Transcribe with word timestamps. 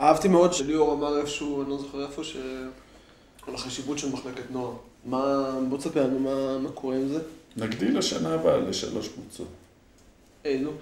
אהבתי 0.00 0.28
מאוד 0.28 0.52
שליאור 0.52 0.92
אמר 0.92 1.18
איפשהו, 1.18 1.62
אני 1.62 1.70
לא 1.70 1.78
זוכר 1.78 2.06
איפה, 2.06 2.24
ש... 2.24 2.36
על 3.46 3.54
החשיבות 3.54 3.98
של 3.98 4.12
מחלקת 4.12 4.50
נוער. 4.50 4.72
מה, 5.04 5.50
בוא 5.68 5.78
תספר 5.78 6.06
לנו 6.06 6.18
מה, 6.18 6.58
מה 6.58 6.70
קורה 6.70 6.96
עם 6.96 7.08
זה. 7.08 7.18
נגדיל 7.56 7.98
לשנה 7.98 8.34
הבאה 8.34 8.56
לשלוש 8.56 9.08
קבוצות. 9.08 9.48
אילו? 10.44 10.72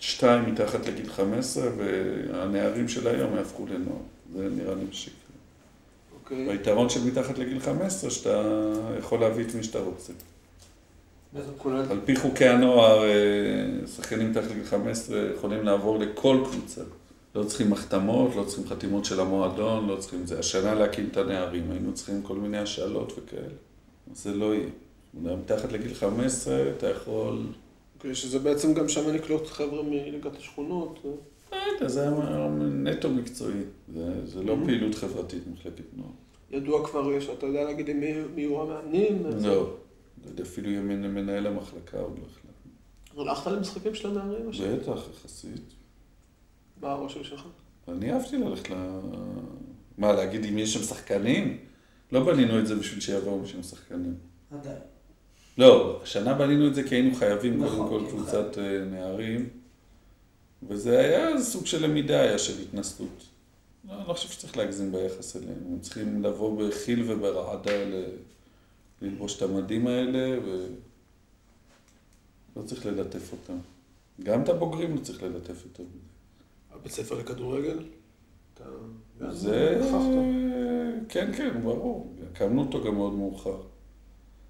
שתיים 0.00 0.52
מתחת 0.52 0.86
לגיל 0.86 1.10
15, 1.10 1.68
והנערים 1.76 2.88
של 2.88 3.08
היום 3.08 3.36
יהפכו 3.36 3.66
לנוער. 3.66 3.98
זה 4.36 4.48
נראה 4.56 4.74
לי 4.74 4.84
בשקר. 4.90 5.12
אוקיי. 6.14 6.48
והיתרון 6.48 6.88
של 6.88 7.04
מתחת 7.04 7.38
לגיל 7.38 7.60
15, 7.60 8.10
שאתה 8.10 8.42
יכול 8.98 9.20
להביא 9.20 9.44
את 9.44 9.54
מי 9.54 9.62
שאתה 9.62 9.78
רוצה. 9.78 10.12
על 11.90 12.00
פי 12.04 12.16
חוקי 12.16 12.48
הנוער, 12.48 13.04
אה, 13.04 13.86
שחקנים 13.96 14.30
מתחת 14.30 14.50
לגיל 14.50 14.64
15 14.64 15.18
יכולים 15.36 15.62
לעבור 15.62 15.98
לכל 15.98 16.44
קבוצה. 16.44 16.80
לא 17.34 17.44
צריכים 17.44 17.72
החתמות, 17.72 18.30
לא 18.36 18.44
צריכים 18.44 18.66
חתימות 18.68 19.04
של 19.04 19.20
המועדון, 19.20 19.86
לא 19.88 19.96
צריכים 19.96 20.26
זה. 20.26 20.38
השנה 20.38 20.74
להקים 20.74 21.08
את 21.12 21.16
הנערים, 21.16 21.70
היינו 21.70 21.94
צריכים 21.94 22.22
כל 22.22 22.36
מיני 22.36 22.58
השאלות 22.58 23.12
וכאלה. 23.18 23.54
זה 24.14 24.34
לא 24.34 24.54
יהיה. 24.54 24.68
מתחת 25.14 25.72
לגיל 25.72 25.94
15 25.94 26.54
אתה 26.76 26.88
יכול... 26.90 27.46
אוקיי, 27.96 28.14
שזה 28.14 28.38
בעצם 28.38 28.74
גם 28.74 28.88
שם 28.88 29.10
נקלוט 29.10 29.46
חבר'ה 29.46 29.82
מליגת 29.82 30.36
השכונות. 30.36 30.98
יודע, 31.74 31.88
זה 31.88 32.02
היה 32.02 32.48
נטו 32.58 33.10
מקצועי. 33.10 33.60
זה, 33.94 34.26
זה 34.26 34.42
לא 34.42 34.56
Mhm. 34.62 34.66
פעילות 34.66 34.94
חברתית 34.94 35.42
מחלקת 35.52 35.84
נוער. 35.96 36.10
ידוע 36.50 36.86
כבר, 36.88 37.12
יש, 37.12 37.28
אתה 37.38 37.46
יודע 37.46 37.64
להגיד 37.64 37.90
מי 37.92 38.06
יהיו 38.36 38.62
המאמנים? 38.62 39.22
לא. 39.26 39.30
לא 39.40 39.66
יודע, 40.30 40.42
אפילו 40.42 40.68
מנ- 40.82 41.14
מנהל 41.14 41.46
המחלקה 41.46 41.98
עוד 42.00 42.18
לא 42.18 42.24
החלטנו. 42.24 43.30
הלכת 43.30 43.46
למשחקים 43.50 43.94
של 43.94 44.08
הנערים? 44.10 44.50
בטח, 44.50 45.02
יחסית. 45.14 45.74
מה 46.80 46.90
הרושם 46.90 47.24
שלך? 47.24 47.46
אני 47.88 48.12
אהבתי 48.12 48.36
ללכת 48.36 48.70
ל... 48.70 48.74
מה, 49.98 50.12
להגיד 50.12 50.44
אם 50.44 50.58
יש 50.58 50.74
שם 50.74 50.82
שחקנים? 50.82 51.58
לא 52.12 52.24
בנינו 52.24 52.58
את 52.58 52.66
זה 52.66 52.74
בשביל 52.74 53.00
שיבואו 53.00 53.46
שם 53.46 53.62
שחקנים. 53.62 54.14
עדיין. 54.50 54.78
לא, 55.58 56.00
השנה 56.02 56.34
בנינו 56.34 56.66
את 56.66 56.74
זה 56.74 56.82
כי 56.82 56.94
היינו 56.94 57.14
חייבים 57.14 57.64
נכון, 57.64 57.88
קודם 57.88 58.04
כל 58.04 58.10
קבוצת 58.10 58.58
אה, 58.58 58.84
נערים, 58.84 59.48
וזה 60.68 60.98
היה 60.98 61.42
סוג 61.42 61.66
של 61.66 61.84
למידה, 61.84 62.20
היה 62.20 62.38
של 62.38 62.62
התנסות. 62.62 63.26
לא, 63.88 63.94
אני 63.94 64.08
לא 64.08 64.12
חושב 64.12 64.28
שצריך 64.28 64.56
להגזים 64.56 64.92
ביחס 64.92 65.36
אליהם, 65.36 65.58
הם 65.70 65.80
צריכים 65.80 66.22
לבוא 66.22 66.68
בחיל 66.68 67.10
וברעדה 67.10 67.84
ל... 67.84 68.04
ללבוש 69.02 69.36
את 69.36 69.42
המדים 69.42 69.86
האלה, 69.86 70.38
ולא 72.56 72.66
צריך 72.66 72.86
ללטף 72.86 73.32
אותם. 73.32 73.58
גם 74.22 74.42
את 74.42 74.48
הבוגרים 74.48 74.96
לא 74.96 75.00
צריך 75.00 75.22
ללטף 75.22 75.64
יותר 75.64 75.82
מדי. 75.82 76.09
הבית 76.72 76.92
ספר 76.92 77.18
לכדורגל? 77.18 77.78
זה... 79.30 79.80
כן, 81.08 81.32
כן, 81.36 81.62
ברור. 81.62 82.14
הקמנו 82.32 82.60
אותו 82.62 82.84
גם 82.84 82.94
מאוד 82.94 83.12
מאוחר. 83.14 83.60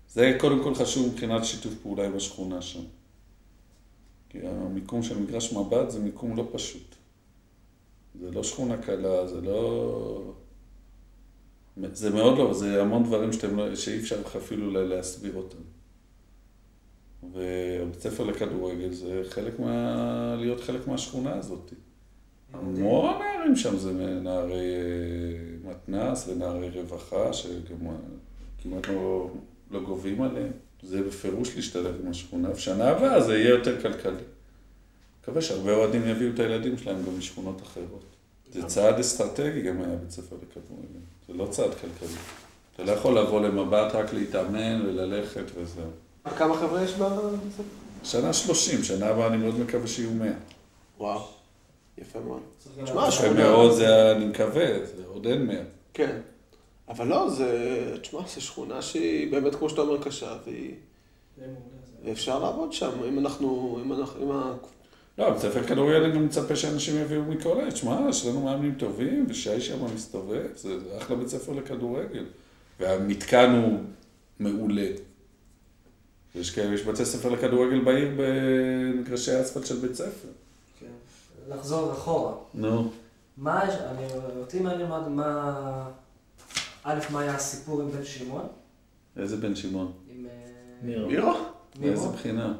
זה 0.09 0.37
קודם 0.41 0.63
כל 0.63 0.75
חשוב 0.75 1.09
מבחינת 1.13 1.45
שיתוף 1.45 1.75
פעולה 1.83 2.07
עם 2.07 2.17
השכונה 2.17 2.63
שם. 2.63 2.81
כי 4.29 4.39
המיקום 4.47 5.03
של 5.03 5.19
מגרש 5.23 5.53
מבט 5.53 5.91
זה 5.91 6.01
מיקום 6.01 6.37
לא 6.37 6.48
פשוט. 6.53 6.95
זה 8.21 8.31
לא 8.31 8.43
שכונה 8.43 8.77
קלה, 8.83 9.27
זה 9.27 9.41
לא... 9.41 10.33
זה 11.93 12.11
מאוד 12.11 12.39
לא, 12.39 12.55
זה 12.55 12.83
המון 12.83 13.05
דברים 13.05 13.33
שאתם 13.33 13.57
לא, 13.57 13.75
שאי 13.75 13.98
אפשר 14.01 14.21
לך 14.21 14.37
אפילו 14.37 14.71
לה- 14.71 14.85
להסביר 14.85 15.35
אותם. 15.35 15.59
ובית 17.23 18.01
ספר 18.01 18.25
לכדורגל 18.25 18.93
זה 18.93 19.23
חלק 19.29 19.61
מה... 19.61 20.37
להיות 20.39 20.61
חלק 20.61 20.87
מהשכונה 20.89 21.35
הזאת. 21.35 21.73
המון 22.53 23.23
נערים 23.41 23.56
שם 23.56 23.79
זה 23.79 23.93
נערי 24.23 24.75
אה, 24.75 25.70
מתנ"ס 25.70 26.29
ונערי 26.29 26.70
רווחה, 26.70 27.33
שגם 27.33 27.87
אה, 27.87 28.92
לא, 28.92 29.31
לא 29.70 29.81
גובים 29.81 30.23
עליהם. 30.23 30.53
זה 30.83 31.03
בפירוש 31.03 31.57
להשתלב 31.57 31.95
עם 32.05 32.11
השכונה, 32.11 32.51
ושנה 32.51 32.89
הבאה 32.89 33.20
זה 33.20 33.39
יהיה 33.39 33.51
יותר 33.51 33.83
כלכלי. 33.83 34.23
מקווה 35.23 35.42
שהרבה 35.42 35.73
אוהדים 35.73 36.02
יביאו 36.08 36.35
את 36.35 36.39
הילדים 36.39 36.79
שלהם 36.79 36.97
גם 37.07 37.19
משכונות 37.19 37.63
אחרות. 37.63 38.05
זה 38.53 38.63
צעד 38.63 38.98
אסטרטגי 38.98 39.63
גם 39.63 39.83
היה 39.83 39.97
בית 39.97 40.11
ספר 40.11 40.36
לכדורגל, 40.36 41.01
זה 41.29 41.35
לא 41.35 41.47
צעד 41.51 41.70
כלכלי. 41.74 42.17
אתה 42.74 42.85
לא 42.85 42.92
יכול 42.92 43.19
לבוא 43.19 43.41
למבט 43.41 43.95
רק 43.95 44.13
להתאמן 44.13 44.83
וללכת 44.86 45.45
וזהו. 45.55 45.91
כמה 46.39 46.57
חבר'ה 46.57 46.83
יש 46.83 46.95
בבית 46.95 47.53
ספר? 47.55 47.63
שנה 48.05 48.33
שלושים, 48.33 48.85
שנה 48.85 49.07
הבאה 49.07 49.27
אני 49.27 49.36
מאוד 49.36 49.58
מקווה 49.61 49.86
שיהיו 49.86 50.11
מאה. 50.11 50.33
וואו, 50.98 51.29
יפה 52.00 52.20
מאוד. 52.20 52.40
תשמע, 52.84 53.08
יפה. 53.08 53.33
מאוד 53.33 53.72
זה, 53.72 54.12
אני 54.12 54.24
מקווה, 54.24 54.86
זה 54.86 55.02
עוד 55.06 55.27
אין 55.27 55.46
מאה. 55.46 55.62
כן. 55.94 56.20
אבל 56.88 57.06
לא, 57.06 57.30
זה, 57.30 57.96
תשמע, 58.02 58.20
זו 58.34 58.40
שכונה 58.40 58.83
שהיא 58.83 59.33
באמת, 59.33 59.55
כמו 59.55 59.70
שאתה 59.70 59.80
אומר, 59.80 60.02
קשה, 60.02 60.36
והיא... 60.46 60.74
ואפשר 62.05 62.38
לעבוד 62.38 62.72
שם, 62.72 62.90
אם 63.08 63.18
אנחנו, 63.18 63.78
אם 63.84 63.92
אנחנו, 63.92 64.22
אם 64.22 64.30
ה... 64.30 64.55
לא, 65.18 65.30
בית 65.30 65.38
ספר 65.38 65.62
כדורגל 65.62 66.05
אני 66.05 66.14
גם 66.14 66.24
מצפה 66.24 66.56
שאנשים 66.56 67.00
יביאו 67.00 67.22
מכל 67.22 67.61
עת. 67.61 67.77
שמע, 67.77 68.00
יש 68.08 68.27
לנו 68.27 68.40
מאמנים 68.40 68.74
טובים, 68.74 69.27
ושי 69.28 69.61
שם 69.61 69.94
מסתובב, 69.94 70.46
זה 70.56 70.80
זה 70.80 70.98
אחלה 70.98 71.17
בית 71.17 71.28
ספר 71.28 71.52
לכדורגל. 71.52 72.24
והמתקן 72.80 73.50
הוא 73.50 73.78
מעולה. 74.38 74.86
יש 76.34 76.50
כאלה, 76.50 76.74
יש 76.74 76.82
בתי 76.82 77.05
ספר 77.05 77.28
לכדורגל 77.28 77.80
בעיר 77.80 78.08
במגרשי 78.17 79.40
אספלט 79.40 79.67
של 79.67 79.77
בית 79.77 79.94
ספר. 79.94 80.28
כן. 81.50 81.56
לחזור 81.58 81.92
אחורה. 81.92 82.33
נו. 82.55 82.90
מה 83.36 83.62
אני, 83.62 84.06
אותי 84.40 84.61
מעניין 84.61 84.88
מה, 84.88 85.08
מה, 85.08 85.88
א', 86.84 86.98
מה 87.11 87.20
היה 87.20 87.34
הסיפור 87.34 87.80
עם 87.83 87.90
בן 87.90 88.05
שמעון? 88.05 88.46
איזה 89.16 89.36
בן 89.36 89.55
שמעון? 89.55 89.92
עם... 90.08 90.27
אה, 90.27 90.30
מירו. 90.83 91.08
מירו? 91.08 91.34
מאיזה? 91.80 92.08
בחינה? 92.08 92.55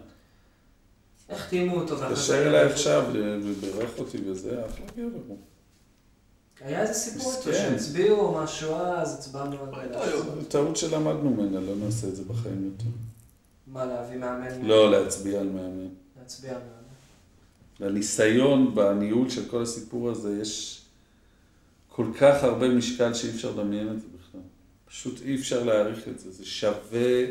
איך 1.28 1.48
תאימו 1.48 1.80
אותו? 1.80 1.96
זה- 1.96 2.06
התקשר 2.06 2.46
אליי 2.48 2.72
עכשיו 2.72 3.04
ובירך 3.42 3.98
אותי 3.98 4.18
וזה, 4.30 4.66
אחלה 4.66 4.86
גבר. 4.96 5.18
הוא. 5.28 5.38
היה 6.60 6.82
איזה 6.82 6.94
סיפור 6.94 7.32
איתו 7.32 7.50
מסכן. 7.50 7.52
שהצביעו 7.70 8.34
משהו 8.34 8.74
אז, 8.74 9.14
הצבענו 9.18 9.56
על... 9.74 9.88
זו 9.94 10.42
טעות 10.48 10.76
שלמדנו 10.76 11.30
ממנה, 11.30 11.60
לא 11.60 11.74
נעשה 11.76 12.08
את 12.08 12.16
זה 12.16 12.24
בחיים 12.24 12.64
יותר. 12.72 12.90
מה, 13.66 13.84
להביא 13.84 14.16
מאמן? 14.16 14.62
לא 14.62 14.90
להצביע 14.90 15.40
על 15.40 15.48
מאמן. 15.48 15.88
להצביע 16.18 16.50
על 16.50 16.56
מאמן. 16.58 16.79
לניסיון 17.80 18.74
בניהול 18.74 19.30
של 19.30 19.48
כל 19.48 19.62
הסיפור 19.62 20.10
הזה 20.10 20.38
יש 20.42 20.82
כל 21.88 22.06
כך 22.20 22.44
הרבה 22.44 22.68
משקל 22.68 23.14
שאי 23.14 23.30
אפשר 23.30 23.50
לדמיין 23.50 23.88
את 23.88 24.00
זה 24.00 24.06
בכלל. 24.18 24.41
פשוט 24.88 25.22
אי 25.24 25.34
אפשר 25.34 25.64
להעריך 25.64 26.08
את 26.08 26.19
זה. 26.19 26.30
זה 26.30 26.46
שווה, 26.46 27.24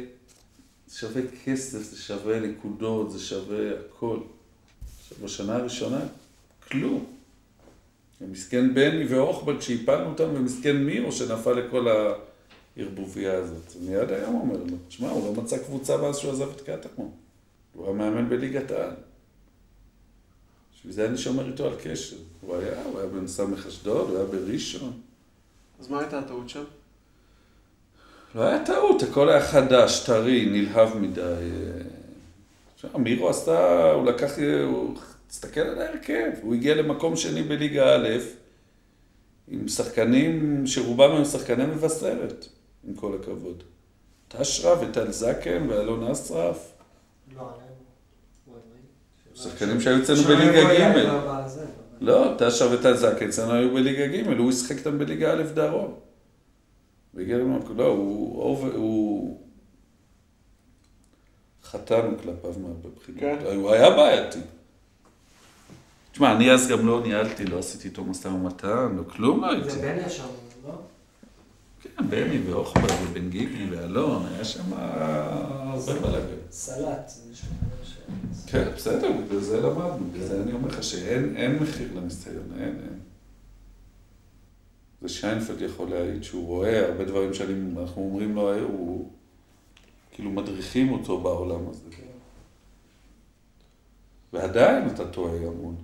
זה 0.88 0.98
שווה 0.98 1.22
כסף, 1.46 1.80
זה 1.80 2.02
שווה 2.02 2.40
נקודות, 2.40 3.12
זה 3.12 3.20
שווה 3.20 3.70
הכל. 3.80 4.20
עכשיו, 5.02 5.18
בשנה 5.24 5.56
הראשונה, 5.56 6.00
כלום. 6.68 7.06
ומסכן 8.22 8.74
בני 8.74 9.06
ואוחבד 9.06 9.62
שהפלנו 9.62 10.10
אותם, 10.10 10.30
ומסכן 10.34 10.78
מירו 10.78 11.12
שנפל 11.12 11.54
לכל 11.54 11.88
הערבוביה 12.78 13.38
הזאת. 13.38 13.76
מיד 13.82 14.12
היום 14.12 14.36
אומר 14.36 14.64
לו, 14.64 14.78
שמע, 14.90 15.10
הוא 15.10 15.36
לא 15.36 15.42
מצא 15.42 15.58
קבוצה 15.58 15.98
מאז 15.98 16.18
שהוא 16.18 16.32
עזב 16.32 16.50
את 16.50 16.62
קטמון. 16.62 17.12
הוא 17.74 17.86
היה 17.86 17.94
מאמן 17.94 18.30
בליגת 18.30 18.72
העל. 18.72 18.92
בשביל 20.80 20.94
זה 20.94 21.06
אני 21.06 21.18
שומר 21.18 21.48
איתו 21.48 21.66
על 21.68 21.74
קשר. 21.84 22.16
הוא 22.42 22.56
היה, 22.56 22.84
הוא 22.84 23.00
היה 23.00 23.08
בסמך 23.08 23.66
אשדוד, 23.68 24.10
הוא 24.10 24.18
היה 24.18 24.26
בראשון. 24.26 24.94
אז 25.80 25.90
מה 25.90 26.00
הייתה 26.00 26.20
הטעות 26.20 26.50
שם? 26.50 26.64
לא 28.36 28.42
היה 28.42 28.66
טעות, 28.66 29.04
הכל 29.04 29.30
היה 29.30 29.42
חדש, 29.42 30.04
טרי, 30.06 30.46
נלהב 30.46 30.98
מדי. 30.98 31.50
מירו 32.96 33.30
עשה, 33.30 33.92
הוא 33.92 34.06
לקח, 34.06 34.32
הוא 34.66 34.96
הסתכל 35.30 35.60
על 35.60 35.82
ההרכב, 35.82 36.30
הוא 36.42 36.54
הגיע 36.54 36.76
למקום 36.76 37.16
שני 37.16 37.44
בליגה 37.44 37.96
א', 37.96 38.08
עם 39.48 39.68
שחקנים 39.68 40.64
שרובם 40.68 41.12
היו 41.12 41.26
שחקני 41.26 41.66
מבשרת, 41.66 42.46
עם 42.88 42.96
כל 42.96 43.18
הכבוד. 43.22 43.64
טשרה 44.28 44.82
וטל 44.82 45.12
זקן 45.12 45.70
ואלון 45.70 46.12
אסרף, 46.12 46.72
לא. 47.36 47.50
שחקנים 49.44 49.82
שהיו 49.82 50.04
אצלנו 50.04 50.22
בליגה 50.24 50.64
ג'. 50.74 51.10
לא, 52.02 52.36
וטל 52.72 52.96
זקן 52.96 53.28
אצלנו 53.28 53.54
היו 53.54 53.74
בליגה 53.74 54.08
ג', 54.08 54.40
הוא 54.40 54.52
שיחק 54.52 54.78
איתם 54.78 55.00
בליגה 55.00 55.34
א' 55.34 55.44
דרום. 55.54 55.94
והגיע 57.14 57.38
למקום, 57.38 57.78
לא, 57.78 57.88
הוא, 57.88 58.44
הוא, 58.44 58.68
הוא 58.74 59.40
חטאנו 61.64 62.18
כלפיו 62.18 62.54
מהרבה 62.62 62.90
בחינות. 62.96 63.20
כן. 63.20 63.56
הוא 63.56 63.72
היה 63.72 63.90
בעייתי. 63.90 64.40
תשמע, 66.12 66.36
אני 66.36 66.52
אז 66.52 66.68
גם 66.68 66.88
לא 66.88 67.02
ניהלתי, 67.02 67.46
לא 67.46 67.60
עשיתי 67.60 67.88
איתו 67.88 68.04
משא 68.04 68.28
ומתן, 68.28 68.96
לא 68.96 69.04
כלום 69.04 69.42
לא 69.42 69.52
הייתי. 69.52 69.70
ובני 69.70 70.06
ישב, 70.06 70.24
לא? 70.68 70.74
כן, 71.82 72.10
בני 72.10 72.42
ואוחבד 72.46 72.92
ובן 73.04 73.30
גיגי 73.30 73.68
ואלון, 73.72 74.26
היה 74.34 74.46
שם 74.46 74.74
הרבה 74.74 75.94
בלאגן. 75.94 76.36
סלט, 76.52 77.08
זה 77.08 77.32
נשמע. 77.32 77.50
כן, 78.48 78.72
בסדר, 78.76 79.12
בגלל 79.12 79.40
זה 79.40 79.62
למדנו, 79.62 80.10
בגלל 80.12 80.24
זה 80.28 80.44
אני 80.44 80.52
אומר 80.52 80.68
לך 80.68 80.84
שאין 80.84 81.36
אין 81.36 81.56
מחיר 81.64 81.88
לניסיון, 81.96 82.52
אין, 82.60 82.80
אין. 82.80 83.00
ושיינפלד 85.02 85.62
יכול 85.62 85.90
להעיד 85.90 86.24
שהוא 86.24 86.48
רואה 86.48 86.88
הרבה 86.88 87.06
דברים 87.06 87.34
שאנחנו 87.34 88.02
אומרים 88.02 88.36
לו, 88.36 88.60
הוא 88.60 89.12
כאילו 90.12 90.32
מדריכים 90.32 90.92
אותו 90.92 91.22
בעולם 91.22 91.70
הזה. 91.70 91.86
ועדיין 94.34 94.88
אתה 94.88 95.12
טועה 95.12 95.48
המון. 95.48 95.76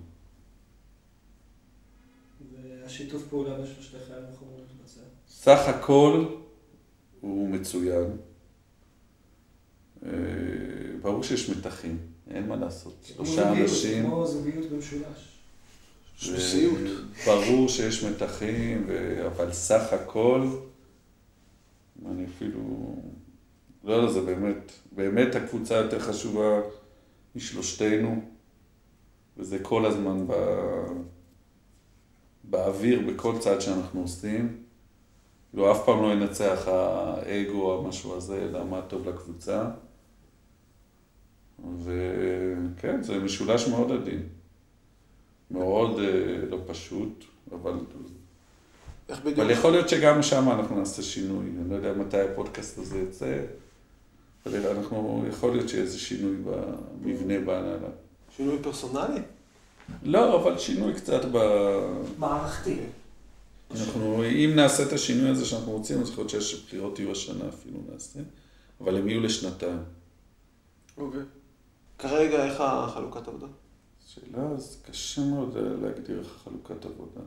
והשיתוף 2.52 3.22
פעולה 3.28 3.66
שלושתכם, 3.66 4.14
איך 4.30 4.40
הוא 4.40 4.48
מתבצע? 4.58 5.00
סך 5.28 5.68
הכל 5.68 6.26
הוא 7.20 7.48
מצוין. 7.48 8.16
אה, 10.06 10.10
ברור 11.02 11.22
שיש 11.22 11.50
מתחים, 11.50 11.98
אין 12.30 12.48
מה 12.48 12.56
לעשות. 12.56 13.12
כמו 13.16 13.26
שלושה 13.26 13.52
אנשים, 13.52 14.04
כמו 14.04 14.26
זוגיות 14.26 14.70
במשולש. 14.70 15.36
שפסיות. 16.16 16.78
ברור 17.26 17.68
שיש 17.68 18.04
מתחים, 18.04 18.84
ו- 18.88 19.26
אבל 19.26 19.52
סך 19.52 19.92
הכל, 19.92 20.46
אני 22.06 22.24
אפילו, 22.24 22.60
לא, 23.84 24.02
לא, 24.02 24.12
זה 24.12 24.20
באמת, 24.20 24.72
באמת 24.92 25.34
הקבוצה 25.34 25.74
יותר 25.74 26.00
חשובה 26.00 26.60
משלושתנו, 27.36 28.22
וזה 29.36 29.58
כל 29.58 29.86
הזמן 29.86 30.26
ב... 30.26 30.32
באוויר, 32.44 33.00
בכל 33.06 33.38
צעד 33.38 33.60
שאנחנו 33.60 34.00
עושים. 34.00 34.62
כאילו, 35.50 35.72
אף 35.72 35.84
פעם 35.84 36.02
לא 36.02 36.12
ינצח 36.12 36.68
האגו 36.68 37.62
או 37.62 37.84
המשהו 37.84 38.16
הזה, 38.16 38.42
אלא 38.42 38.64
מה 38.64 38.82
טוב 38.82 39.08
לקבוצה. 39.08 39.70
וכן, 41.58 43.02
זה 43.02 43.18
משולש 43.18 43.68
מאוד 43.68 43.92
עדין. 43.92 44.22
מאוד 45.50 45.98
אה, 45.98 46.46
לא 46.50 46.58
פשוט, 46.66 47.24
אבל, 47.52 47.72
איך 49.08 49.20
בדיוק? 49.20 49.38
אבל 49.38 49.50
יכול 49.50 49.70
להיות 49.70 49.88
שגם 49.88 50.22
שם 50.22 50.50
אנחנו 50.50 50.78
נעשה 50.78 51.02
שינוי. 51.02 51.46
אני 51.60 51.70
לא 51.70 51.74
יודע 51.74 51.92
מתי 51.92 52.20
הפודקאסט 52.20 52.78
הזה 52.78 52.98
יצא, 52.98 53.38
אבל 54.46 54.66
אנחנו, 54.66 55.24
יכול 55.28 55.52
להיות 55.52 55.68
שיהיה 55.68 55.84
איזה 55.84 55.98
שינוי 55.98 56.36
במבנה 56.44 57.40
בהנהלה. 57.40 57.88
שינוי 58.36 58.58
פרסונלי? 58.62 59.20
לא, 60.02 60.42
אבל 60.42 60.58
שינוי 60.58 60.94
קצת 60.94 61.20
ב... 61.32 61.38
מערכתי. 62.18 62.76
אנחנו, 63.70 64.24
אם 64.24 64.52
נעשה 64.56 64.82
את 64.82 64.92
השינוי 64.92 65.30
הזה 65.30 65.44
שאנחנו 65.44 65.72
רוצים, 65.72 66.00
אז 66.00 66.10
יכול 66.10 66.22
להיות 66.22 66.30
שיש 66.30 66.64
בחירות 66.66 66.98
יהיו 66.98 67.12
השנה 67.12 67.48
אפילו 67.48 67.78
נעשה, 67.92 68.20
אבל 68.80 68.96
הם 68.96 69.08
יהיו 69.08 69.20
לשנתיים. 69.20 69.78
אוקיי. 70.96 71.20
כרגע 71.98 72.44
איך 72.44 72.60
החלוקת 72.60 73.28
עבודה? 73.28 73.46
שאלה, 74.06 74.42
אז 74.54 74.82
קשה 74.90 75.22
מאוד 75.22 75.56
להגדיר 75.82 76.18
איך 76.18 76.28
חלוקת 76.44 76.84
עבודה. 76.84 77.20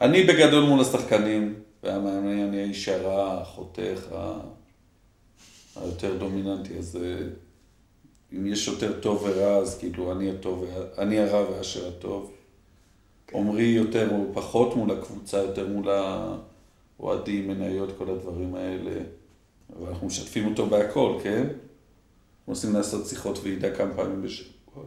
אני 0.00 0.22
בגדול 0.24 0.64
מול 0.64 0.80
השחקנים, 0.80 1.54
והמאמן, 1.82 2.38
אני 2.48 2.60
האיש 2.60 2.88
הרע, 2.88 3.40
החותך, 3.40 4.12
ה- 4.12 4.40
היותר 5.76 6.16
דומיננטי, 6.18 6.78
אז 6.78 6.96
אה, 6.96 7.26
אם 8.32 8.46
יש 8.46 8.68
יותר 8.68 9.00
טוב 9.00 9.22
ורע, 9.22 9.56
אז 9.56 9.78
כאילו 9.78 10.12
אני 10.12 10.30
הטוב, 10.30 10.64
אני 10.98 11.18
הרע 11.18 11.50
ואשר 11.50 11.88
הטוב. 11.88 12.32
עמרי 13.34 13.62
יותר 13.62 14.10
או 14.14 14.24
פחות 14.34 14.76
מול 14.76 14.90
הקבוצה, 14.90 15.36
יותר 15.38 15.68
מול 15.68 15.88
האוהדים, 16.98 17.48
מניות, 17.48 17.88
כל 17.98 18.10
הדברים 18.10 18.54
האלה. 18.54 19.00
ואנחנו 19.80 20.06
משתפים 20.06 20.46
אותו 20.50 20.66
בהכל, 20.66 21.18
כן? 21.22 21.46
מנסים 22.50 22.74
לעשות 22.74 23.06
שיחות 23.06 23.38
ועידה 23.42 23.76
כמה 23.76 23.94
פעמים 23.94 24.22
בשבוע. 24.22 24.84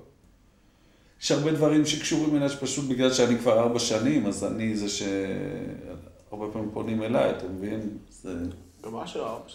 יש 1.21 1.31
הרבה 1.31 1.51
דברים 1.51 1.86
שקשורים 1.86 2.36
אליי, 2.36 2.50
שפשוט 2.50 2.89
בגלל 2.89 3.13
שאני 3.13 3.38
כבר 3.39 3.60
ארבע 3.60 3.80
שנים, 3.80 4.25
אז 4.27 4.44
אני 4.44 4.75
זה 4.75 4.89
שהרבה 4.89 6.54
פעמים 6.54 6.69
פונים 6.74 7.04
אליי, 7.04 7.31
אתה 7.31 7.48
מבין? 7.48 7.98
זה... 8.10 8.33
גם 8.86 8.95
אשר 8.95 9.19
ארבע. 9.19 9.50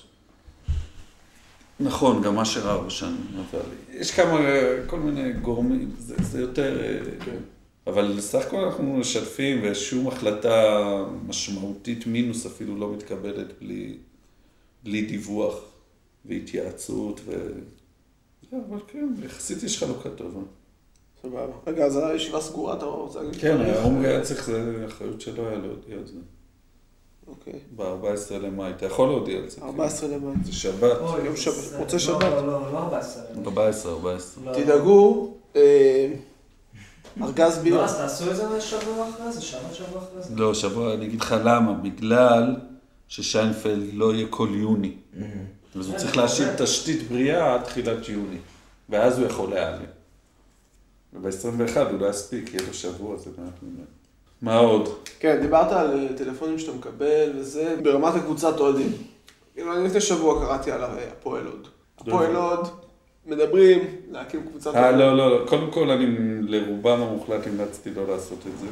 נכון, 1.80 2.22
גם 2.22 2.38
אשר 2.38 2.70
ארבע 2.70 2.90
שנים, 2.90 3.26
אבל 3.50 3.60
יש 3.92 4.10
כמה, 4.10 4.40
כל 4.86 4.98
מיני 4.98 5.32
גורמים, 5.32 5.90
זה, 5.98 6.14
זה 6.22 6.40
יותר... 6.40 6.80
כן. 7.24 7.36
אבל 7.86 8.20
סך 8.20 8.46
הכל 8.46 8.56
אנחנו 8.56 8.96
משתפים, 8.96 9.60
ושום 9.62 10.08
החלטה 10.08 10.78
משמעותית 11.26 12.06
מינוס 12.06 12.46
אפילו 12.46 12.76
לא 12.76 12.92
מתקבלת 12.92 13.46
בלי, 13.60 13.96
בלי 14.84 15.02
דיווח 15.02 15.54
והתייעצות, 16.24 17.20
ו... 17.26 17.32
זה, 18.50 18.56
אבל 18.68 18.78
כן, 18.86 19.08
יחסית 19.24 19.62
יש 19.62 19.78
חלוקה 19.78 20.10
טובה. 20.10 20.40
סבבה. 21.22 21.52
רגע, 21.66 21.84
אז 21.84 21.96
הישיבה 21.96 22.40
סגורה, 22.40 22.76
אתה 22.76 22.84
רוצה 22.84 23.22
להגיד? 23.22 23.40
כן? 23.40 23.56
עומרי 23.82 24.08
היה 24.08 24.22
צריך, 24.22 24.44
זה 24.44 24.84
אחריות 24.86 25.20
שלו 25.20 25.48
היה 25.48 25.58
להודיע 25.58 25.96
על 25.96 26.06
זה. 26.06 26.18
אוקיי. 27.26 27.52
ב-14 27.76 28.34
למאי, 28.34 28.70
אתה 28.70 28.86
יכול 28.86 29.08
להודיע 29.08 29.38
על 29.38 29.48
זה. 29.48 29.60
14 29.62 30.08
למאי. 30.08 30.34
זה 30.44 30.52
שבת. 30.52 30.98
אוי, 31.00 31.24
יום 31.24 31.36
שבת, 31.36 31.78
מוצאי 31.78 31.94
לא, 31.94 31.98
שבת. 31.98 32.22
לא, 32.22 32.46
לא, 32.46 32.72
לא 32.72 32.78
14. 32.78 33.22
14, 33.44 33.92
14. 33.92 34.44
לא. 34.44 34.52
תדאגו, 34.52 35.34
אה, 35.56 36.12
ארגז 37.22 37.58
בירה. 37.58 37.78
לא, 37.78 37.84
אז 37.84 37.96
תעשו 37.96 38.30
את 38.30 38.36
זה 38.36 38.60
שבוע 38.60 39.08
אחרי 39.08 39.32
זה, 39.32 39.42
שבת 39.42 39.74
שבוע 39.74 40.02
אחרי 40.02 40.22
זה. 40.22 40.36
לא, 40.36 40.54
שבוע, 40.54 40.94
אני 40.94 41.06
אגיד 41.06 41.20
לך 41.20 41.36
למה, 41.44 41.72
בגלל 41.72 42.56
ששיינפלד 43.08 43.92
לא 43.92 44.14
יהיה 44.14 44.26
כל 44.30 44.48
יוני. 44.52 44.96
אז 45.76 45.88
הוא 45.88 45.96
צריך 45.96 46.16
להשאיר 46.16 46.48
תשתית 46.56 47.08
בריאה 47.08 47.54
עד 47.54 47.64
תחילת 47.64 48.08
יוני, 48.08 48.38
ואז 48.88 49.18
הוא 49.18 49.26
יכול 49.26 49.50
להיעלם. 49.50 49.84
וב-21 51.12 51.78
הוא 51.78 52.00
לא 52.00 52.06
יספיק, 52.06 52.54
יהיה 52.54 52.66
לו 52.66 52.74
שבוע, 52.74 53.16
זה 53.16 53.30
מעט 53.38 53.54
ממנו. 53.62 53.84
מה 54.42 54.56
עוד? 54.56 54.88
כן, 55.20 55.38
דיברת 55.40 55.72
על 55.72 56.08
אה, 56.10 56.16
טלפונים 56.16 56.58
שאתה 56.58 56.72
מקבל 56.72 57.32
וזה, 57.36 57.76
ברמת 57.82 58.14
הקבוצת 58.14 58.60
אוהדים. 58.60 58.92
כאילו, 59.54 59.76
אני 59.76 59.84
לפני 59.84 60.00
שבוע 60.00 60.44
קראתי 60.44 60.72
על 60.72 60.80
הפועל 60.84 61.46
הוד. 61.46 61.68
הפועל 61.98 62.36
הוד, 62.36 62.68
מדברים, 63.26 63.84
להקים 64.10 64.42
קבוצת 64.50 64.74
אה, 64.74 64.90
לא, 64.90 65.16
לא, 65.16 65.30
לא, 65.30 65.46
קודם 65.46 65.70
כל 65.70 65.90
אני 65.90 66.06
לרובם 66.48 67.02
המוחלט 67.02 67.46
המלצתי 67.46 67.90
לא 67.96 68.08
לעשות 68.08 68.38
את 68.46 68.58
זה. 68.58 68.66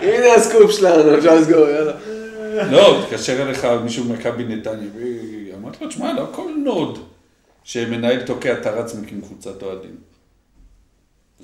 הנה 0.06 0.34
הסקופ 0.36 0.70
שלנו, 0.70 1.18
אפשר 1.18 1.34
לסגור, 1.34 1.68
יאללה. 1.68 1.92
לא, 2.50 3.02
התקשר 3.04 3.42
אליי 3.42 3.64
מישהו 3.64 4.04
ממכבי 4.04 4.44
נתניה, 4.44 4.90
ואמרתי 4.94 5.84
לו, 5.84 5.90
תשמע, 5.90 6.12
לא 6.12 6.26
כל 6.32 6.50
נאד 6.64 6.98
שמנהל 7.64 8.26
תוקע 8.26 8.60
אתה 8.60 8.70
רץ 8.70 8.94
מקים 8.94 9.20
קבוצת 9.20 9.62
אוהדים. 9.62 9.96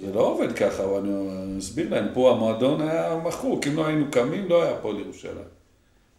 זה 0.01 0.13
לא 0.15 0.21
עובד 0.21 0.53
ככה, 0.53 0.85
אבל 0.85 0.99
אני 0.99 1.59
אסביר 1.59 1.91
להם, 1.91 2.07
פה 2.15 2.33
המועדון 2.33 2.81
היה 2.81 3.21
מחוק, 3.25 3.67
אם 3.67 3.77
לא 3.77 3.87
היינו 3.87 4.07
קמים, 4.11 4.49
לא 4.49 4.63
היה 4.63 4.75
הפועל 4.75 5.01
ירושלים. 5.01 5.37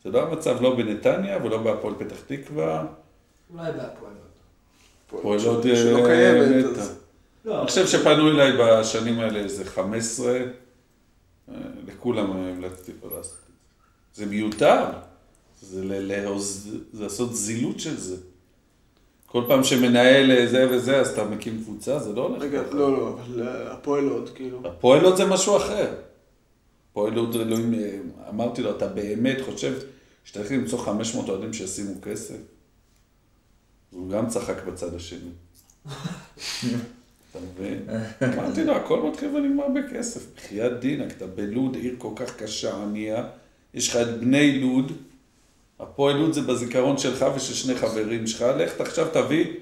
זה 0.03 0.09
לא 0.09 0.27
המצב 0.27 0.61
לא 0.61 0.75
בנתניה 0.75 1.37
ולא 1.43 1.57
בהפועל 1.57 1.93
פתח 1.97 2.15
תקווה. 2.27 2.85
אולי 3.53 3.71
בהפועל. 3.71 4.11
הפועל 5.07 5.39
עוד 5.45 5.65
אה, 5.65 6.05
קיימת, 6.05 6.71
מתה. 6.71 6.81
לא, 7.45 7.59
אני 7.59 7.67
חושב 7.67 7.87
שפנו 7.87 8.29
אליי 8.29 8.51
בשנים 8.59 9.19
האלה 9.19 9.39
איזה 9.39 9.65
15, 9.65 10.31
אה, 10.31 11.55
לכולם 11.87 12.31
המלצתי 12.31 12.91
לא 13.03 13.17
לעשות 13.17 13.37
את 13.45 13.49
זה. 14.17 14.25
מיותר, 14.25 14.85
זה, 15.61 15.83
ל- 15.83 16.11
להוז... 16.23 16.69
זה 16.93 17.03
לעשות 17.03 17.35
זילות 17.35 17.79
של 17.79 17.97
זה. 17.99 18.15
כל 19.25 19.43
פעם 19.47 19.63
שמנהל 19.63 20.31
אה, 20.31 20.47
זה 20.47 20.67
וזה, 20.71 20.97
אז 21.01 21.09
אתה 21.09 21.25
מקים 21.25 21.61
קבוצה, 21.63 21.99
זה 21.99 22.13
לא 22.13 22.21
הולך 22.27 22.41
רגע, 22.41 22.63
ככה. 22.63 22.75
לא, 22.75 22.91
לא, 22.97 23.09
אבל 23.09 23.47
אה, 23.47 23.73
הפועל 23.73 24.03
הוד, 24.07 24.29
כאילו. 24.35 24.61
הפועל 24.67 25.05
עוד 25.05 25.15
זה 25.17 25.25
משהו 25.25 25.57
אחר. 25.57 25.93
הפועל 26.91 27.17
עוד, 27.17 27.33
זה 27.33 27.45
לא- 27.45 27.57
אמרתי 28.29 28.61
לו, 28.61 28.71
אתה 28.77 28.87
באמת 28.87 29.37
חושב 29.45 29.73
שאתה 30.23 30.39
צריך 30.39 30.51
למצוא 30.51 30.79
500 30.79 31.29
אוהדים 31.29 31.53
שישימו 31.53 31.93
כסף? 32.01 32.35
הוא 33.91 34.09
גם 34.09 34.27
צחק 34.27 34.63
בצד 34.67 34.93
השני. 34.95 35.29
אתה 37.31 37.39
מבין? 37.53 37.87
אמרתי 38.23 38.63
לו, 38.63 38.75
הכל 38.75 39.09
מתחיל 39.09 39.35
ונגמר 39.35 39.65
בכסף. 39.75 40.25
בחייאת 40.37 40.79
דינק, 40.79 41.11
אתה 41.17 41.27
בלוד, 41.27 41.75
עיר 41.75 41.95
כל 41.97 42.11
כך 42.15 42.35
קשה, 42.35 42.75
ענייה, 42.83 43.27
יש 43.73 43.89
לך 43.89 43.95
את 43.95 44.19
בני 44.19 44.59
לוד, 44.59 44.91
הפועל 45.79 46.17
לוד 46.17 46.33
זה 46.33 46.41
בזיכרון 46.41 46.97
שלך 46.97 47.25
ושל 47.35 47.53
שני 47.53 47.75
חברים 47.75 48.27
שלך, 48.27 48.41
לך 48.41 48.81
עכשיו 48.81 49.07
תביא, 49.13 49.53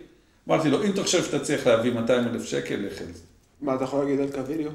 אמרתי 0.47 0.69
לו, 0.69 0.83
אם 0.83 0.91
אתה 0.91 1.03
חושב 1.03 1.23
שאתה 1.23 1.39
צריך 1.39 1.67
להביא 1.67 1.93
200 1.93 2.27
אלף 2.27 2.43
שקל, 2.43 2.75
לך 2.75 3.01
על 3.01 3.13
זה. 3.13 3.23
מה 3.61 3.75
אתה 3.75 3.83
יכול 3.83 3.99
להגיד 3.99 4.19
על 4.19 4.29
קביליו? 4.29 4.71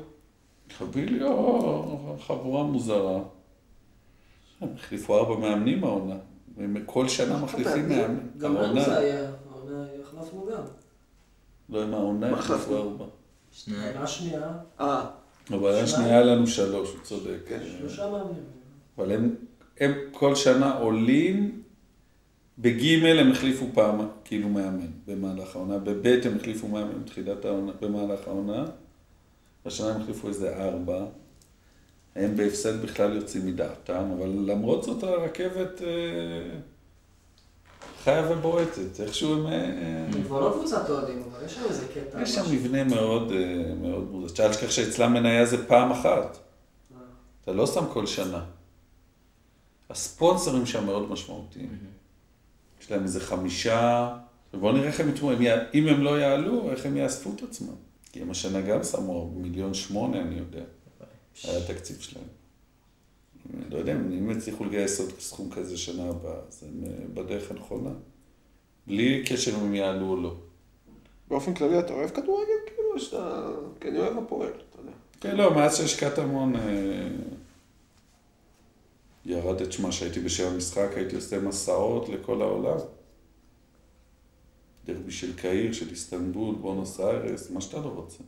חביליו, 0.79 2.17
חבורה 2.21 2.63
מוזרה. 2.65 3.19
הם 4.61 4.69
החליפו 4.77 5.19
ארבע 5.19 5.37
מאמנים 5.37 5.85
העונה. 5.85 6.17
הם 6.59 6.77
כל 6.87 7.09
שנה 7.09 7.39
מחליפים 7.39 7.89
מאמן. 7.89 8.19
גם 8.39 8.55
לנו 8.55 8.65
העונה. 8.65 8.85
זה 8.85 8.99
היה, 8.99 9.31
העונה 9.51 9.87
החלפנו 10.03 10.49
גם. 10.53 10.63
לא, 11.69 11.83
עם 11.83 11.95
העונה 11.95 12.27
החליפו 12.27 12.55
החלפנו? 12.55 12.77
ארבע. 12.77 13.05
העונה 13.69 14.03
השנייה, 14.03 14.49
אה, 14.81 15.05
הבעיה 15.51 15.85
השנייה 15.85 16.11
היה 16.11 16.23
לנו 16.23 16.47
שלוש, 16.47 16.91
הוא 16.91 17.01
צודק. 17.03 17.39
כן, 17.47 17.61
שלושה 17.79 18.11
מאמנים. 18.11 18.60
אבל 18.99 19.13
הם, 19.13 19.35
הם 19.81 19.93
כל 20.13 20.35
שנה 20.35 20.79
עולים, 20.79 21.63
בגימל 22.59 23.19
הם 23.19 23.33
החליפו 23.33 23.67
פעם, 23.75 24.01
כאילו 24.25 24.49
מאמן, 24.49 24.91
במהלך 25.07 25.57
העונה, 25.57 25.79
בבית 25.79 26.27
הם 26.27 26.37
החליפו 26.37 26.69
מאמן 26.69 27.05
בתחילת 27.05 27.45
העונה, 27.45 27.73
במהלך 27.81 28.21
העונה, 28.27 28.65
בשנה 29.67 29.95
הם 29.95 30.01
החליפו 30.01 30.29
איזה 30.29 30.57
ארבע, 30.57 31.05
הם 32.17 32.37
בהפסד 32.37 32.83
בכלל 32.83 33.17
יוצאים 33.17 33.47
מדעתם, 33.47 34.05
אבל 34.19 34.29
למרות 34.29 34.83
זאת 34.83 35.03
הרכבת 35.03 35.83
אה, 35.83 36.59
חיה 38.05 38.33
ובועטת, 38.33 39.01
איכשהו 39.01 39.35
הם... 39.35 39.47
אה, 39.47 40.07
הם 40.15 40.23
כבר 40.23 40.41
לא 40.41 40.53
קבוצת 40.53 40.91
אוהדים, 40.91 41.23
אבל 41.31 41.45
יש 41.47 41.55
שם 41.55 41.63
איזה 41.69 41.87
קטע. 41.95 42.23
יש 42.23 42.35
שם. 42.35 42.43
מבנה 42.53 42.85
מאוד 42.85 43.33
אה, 43.33 43.75
מאוד 43.75 44.11
מוזר. 44.11 44.33
אפשר 44.33 44.49
לשכח 44.49 44.71
שאצלם 44.71 45.13
מניה 45.13 45.47
זה 45.47 45.67
פעם 45.67 45.91
אחת. 45.91 46.07
אה. 46.07 47.01
אתה 47.45 47.53
לא 47.53 47.67
שם 47.67 47.85
כל 47.93 48.07
שנה. 48.07 48.45
הספונסרים 49.91 50.67
שם 50.67 50.87
מאוד 50.87 51.11
משמעותיים. 51.11 51.79
יש 52.83 52.91
להם 52.91 53.03
איזה 53.03 53.21
חמישה, 53.21 54.17
ובואו 54.55 54.73
נראה 54.73 54.87
איך 54.87 55.01
הם 55.01 55.09
יתמו, 55.09 55.33
אם 55.75 55.87
הם 55.87 56.03
לא 56.03 56.21
יעלו, 56.21 56.71
איך 56.71 56.87
הם 56.87 56.97
יאספו 56.97 57.31
את 57.37 57.43
עצמם. 57.43 57.75
כי 58.13 58.23
הם 58.23 58.31
השנה 58.31 58.61
גם 58.61 58.85
שמו 58.85 59.31
מיליון 59.37 59.75
שמונה, 59.75 60.21
אני 60.21 60.39
יודע. 60.39 60.63
היה 61.45 61.59
התקציב 61.59 62.01
שלהם. 62.01 62.25
אני 63.55 63.71
לא 63.71 63.79
יודע, 63.79 63.93
אם 63.93 64.31
יצליחו 64.31 64.65
לגייס 64.65 65.01
עוד 65.01 65.13
סכום 65.19 65.51
כזה 65.51 65.79
שנה 65.79 66.09
הבאה, 66.09 66.39
אז 66.49 66.65
הם 66.69 66.85
אה, 66.85 66.93
בדרך 67.15 67.51
הנכונה. 67.51 67.91
בלי 68.87 69.25
קשר 69.27 69.51
אם 69.55 69.61
הם 69.61 69.75
יעלו 69.75 70.09
או 70.09 70.17
לא. 70.17 70.35
באופן 71.29 71.55
כללי 71.55 71.79
אתה 71.79 71.93
אוהב 71.93 72.11
כדורגל? 72.11 72.53
כאילו, 72.67 72.99
שאתה... 72.99 73.49
כי 73.81 73.89
אני 73.89 73.99
אוהב 73.99 74.19
הפועל, 74.19 74.49
אתה 74.49 74.79
יודע. 74.81 74.93
כן, 75.21 75.37
לא, 75.37 75.55
מאז 75.55 75.77
שיש 75.77 76.05
קטמון, 76.05 76.57
אה, 76.57 76.61
ירד 79.25 79.61
את 79.61 79.73
שמה 79.73 79.93
שהייתי 79.93 80.21
בשם 80.21 80.53
המשחק, 80.53 80.89
הייתי 80.97 81.17
עושה 81.17 81.41
מסעות 81.41 82.09
לכל 82.09 82.43
העולם. 82.43 82.79
דרבי 84.85 85.11
של 85.11 85.37
קהיר, 85.37 85.73
של 85.73 85.91
איסטנבול, 85.91 86.55
בונוס 86.55 87.01
איירס, 87.01 87.51
מה 87.51 87.61
שאתה 87.61 87.77
לא 87.77 87.89
רוצה. 87.89 88.25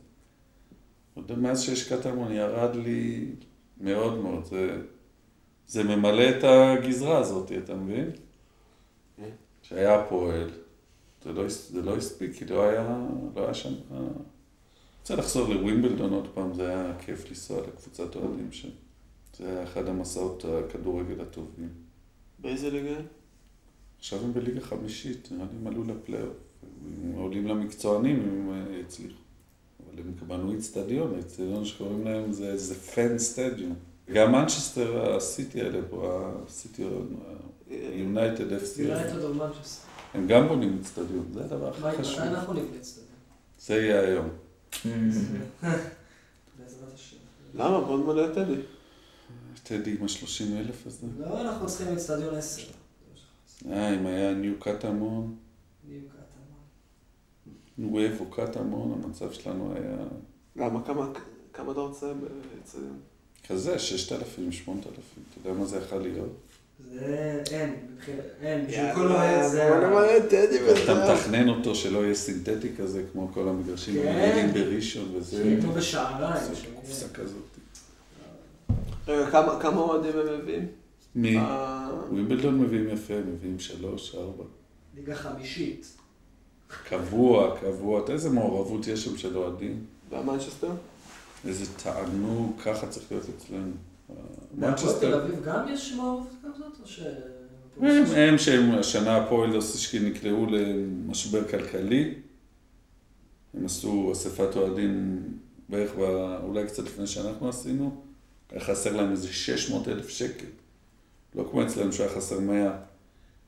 לא 1.17 1.21
יודע, 1.21 1.35
מאז 1.35 1.61
שיש 1.61 1.93
קטמון 1.93 2.31
ירד 2.31 2.75
לי 2.75 3.31
מאוד 3.77 4.17
מאוד, 4.17 4.45
זה, 4.45 4.81
זה 5.67 5.83
ממלא 5.83 6.29
את 6.29 6.43
הגזרה 6.43 7.17
הזאת, 7.17 7.51
אתה 7.51 7.75
מבין? 7.75 8.11
כן. 9.17 9.29
שהיה 9.61 10.01
הפועל, 10.01 10.49
זה 11.23 11.33
לא, 11.33 11.43
זה 11.49 11.81
לא 11.81 11.97
הספיק, 11.97 12.37
כי 12.37 12.45
לא 12.45 12.63
היה, 12.63 13.07
לא 13.35 13.43
היה 13.43 13.53
שם... 13.53 13.73
אה, 13.91 13.97
רוצה 14.99 15.15
לחזור 15.15 15.49
לווימבלדון 15.49 16.13
עוד 16.13 16.27
פעם, 16.33 16.53
זה 16.53 16.69
היה 16.69 16.93
כיף 16.99 17.29
לנסוע 17.29 17.61
לקבוצת 17.61 18.15
אוהדים 18.15 18.51
שם. 18.51 18.69
זה 19.37 19.49
היה 19.49 19.63
אחד 19.63 19.87
המסעות 19.87 20.45
הכדורגל 20.45 21.21
הטובים. 21.21 21.69
באיזה 22.39 22.69
ליגה? 22.69 22.95
עכשיו 23.99 24.19
הם 24.23 24.33
בליגה 24.33 24.61
חמישית, 24.61 25.27
נראה 25.31 25.45
לי 25.45 25.57
הם 25.59 25.67
עלו 25.67 25.83
לפלייאוף. 25.83 26.37
הם 26.85 27.11
עולים 27.15 27.47
למקצוענים 27.47 28.15
אם 28.15 28.51
הם 28.51 28.73
אה, 28.73 28.77
יצליחו. 28.79 29.13
אבל 29.79 29.99
הם 29.99 30.13
בנו 30.27 30.51
איצטדיון, 30.51 31.13
האיצטדיון 31.13 31.65
שקוראים 31.65 32.05
להם 32.05 32.31
זה, 32.31 32.57
זה 32.57 32.75
פן 32.75 33.17
סטדיום. 33.17 33.75
גם 34.13 34.31
מנצ'סטר, 34.31 35.15
הסיטי 35.15 35.61
האלה 35.61 35.79
פה, 35.89 36.31
הסיטי, 36.47 36.83
יונייטד, 37.69 38.51
FC, 38.51 38.81
יונייטד 38.81 39.23
או 39.23 39.33
מנצ'סטר. 39.33 39.87
הם 40.13 40.27
גם 40.27 40.47
בונים 40.47 40.77
איצטדיון, 40.79 41.25
זה 41.33 41.43
הדבר 41.43 41.71
מה, 41.81 41.89
הכי 41.89 42.01
מתי 42.01 42.03
חשוב. 42.03 42.19
אנחנו 42.19 42.53
נבנה 42.53 42.77
אצטדיון? 42.77 43.07
זה 43.59 43.75
יהיה 43.75 43.99
היום. 43.99 44.29
בעזרת 46.59 46.93
השם. 46.93 47.17
למה? 47.53 47.81
בוא 47.81 47.97
נמלא 47.97 48.25
את 48.25 48.33
טדי. 48.33 48.61
טדי 49.63 49.91
עם 49.99 50.05
השלושים 50.05 50.57
אלף 50.57 50.87
הזה. 50.87 51.07
לא, 51.17 51.41
אנחנו 51.41 51.67
צריכים 51.67 51.93
אצטדיון 51.93 52.35
10. 52.35 52.71
אה, 53.71 53.93
אם 53.95 54.05
היה 54.05 54.33
ניו 54.33 54.59
קטמון, 54.59 55.35
בדיוק, 55.85 56.05
אתה 56.05 56.23
נואב 57.77 58.11
או 58.19 58.25
קטמון, 58.25 59.01
המצב 59.03 59.31
שלנו 59.31 59.73
היה 59.75 59.97
למה? 60.55 60.85
כמה, 60.85 61.09
כמה 61.53 61.71
אתה 61.71 61.79
רוצה 61.79 62.13
באצטדיון? 62.13 62.99
כזה, 63.47 63.79
ששת 63.79 64.11
אלפים, 64.11 64.51
שמונת 64.51 64.87
אלפים. 64.87 65.23
אתה 65.29 65.49
יודע 65.49 65.59
מה 65.59 65.65
זה 65.65 65.77
יכול 65.77 66.01
להיות? 66.01 66.29
זה 66.91 67.41
אין, 67.51 67.75
אין, 68.41 68.67
בשביל 68.67 68.93
כל 68.95 69.11
אוהד 69.11 69.51
זה... 69.51 70.83
אתה. 70.83 71.13
מתכנן 71.13 71.49
אותו 71.49 71.75
שלא 71.75 72.03
יהיה 72.03 72.15
סינתטי 72.15 72.75
כזה, 72.77 73.03
כמו 73.11 73.29
כל 73.33 73.49
המגרשים 73.49 73.95
כן. 73.95 74.51
בראשון 74.53 75.15
וזה. 75.15 75.37
שיהיה 75.37 75.61
כמו 75.61 75.71
בשעריים. 75.71 76.43
קופסה 76.75 77.09
כזאת. 77.09 77.57
רגע, 79.07 79.31
כמה- 79.31 79.59
כמה 79.61 79.77
אוהדים 79.81 80.11
הם 80.19 80.39
מביאים? 80.41 80.67
מי? 81.15 81.37
אה, 81.37 81.89
ווימבלדון 82.09 82.59
מביאים 82.59 82.89
יפה, 82.89 83.13
מביאים 83.27 83.59
שלוש, 83.59 84.15
ארבע. 84.15 84.43
ליגה 84.95 85.15
חמישית. 85.15 85.97
קבוע, 86.89 87.57
קבוע. 87.61 88.03
אתה 88.03 88.11
איזה 88.13 88.29
מעורבות 88.29 88.87
יש 88.87 89.05
שם 89.05 89.17
של 89.17 89.37
אוהדים? 89.37 89.85
והמנצ'סטר? 90.09 90.71
איזה 91.47 91.65
תענוג, 91.83 92.51
ככה 92.65 92.87
צריך 92.87 93.11
להיות 93.11 93.25
אצלנו. 93.37 93.71
בהפועל 94.51 94.99
תל 94.99 95.13
אביב 95.13 95.43
גם 95.43 95.65
יש 95.69 95.93
מעורבות 95.97 96.29
כזאת, 96.43 96.73
או 96.81 96.87
ש... 96.87 96.99
הם, 97.81 98.05
הם 98.15 98.37
שהם 98.37 98.71
השנה 98.71 99.17
הפועל 99.17 99.55
אוסישקי 99.55 99.99
נקלעו 99.99 100.45
למשבר 100.45 101.47
כלכלי. 101.47 102.13
הם 103.53 103.65
עשו 103.65 104.09
אספת 104.11 104.55
אוהדים 104.55 105.21
בערך 105.69 105.91
אולי 106.43 106.67
קצת 106.67 106.83
לפני 106.83 107.07
שאנחנו 107.07 107.49
עשינו. 107.49 108.03
היה 108.53 108.61
חסר 108.61 108.95
להם 108.95 109.11
איזה 109.11 109.33
600 109.33 109.87
אלף 109.87 110.09
שקל. 110.09 110.45
לא 111.35 111.47
כמו 111.51 111.63
אצלנו 111.63 111.93
שהיה 111.93 112.09
חסר 112.09 112.39
100. 112.39 112.79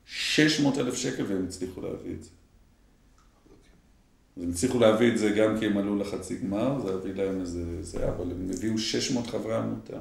600 0.06 0.78
אלף 0.78 0.94
שקל 0.94 1.24
והם 1.28 1.44
הצליחו 1.44 1.80
להביא 1.80 2.12
את 2.14 2.22
זה. 2.22 2.30
אז 4.36 4.42
הם 4.42 4.50
הצליחו 4.50 4.78
להביא 4.78 5.12
את 5.12 5.18
זה 5.18 5.30
גם 5.30 5.58
כי 5.58 5.66
הם 5.66 5.78
עלו 5.78 5.96
לחצי 5.98 6.38
גמר, 6.38 6.80
זה 6.86 6.94
הביא 6.94 7.14
להם 7.14 7.40
איזה 7.40 7.82
זה, 7.82 8.08
אבל 8.08 8.30
הם 8.30 8.50
הביאו 8.54 8.78
600 8.78 9.26
חברי 9.26 9.56
עמותה. 9.56 9.98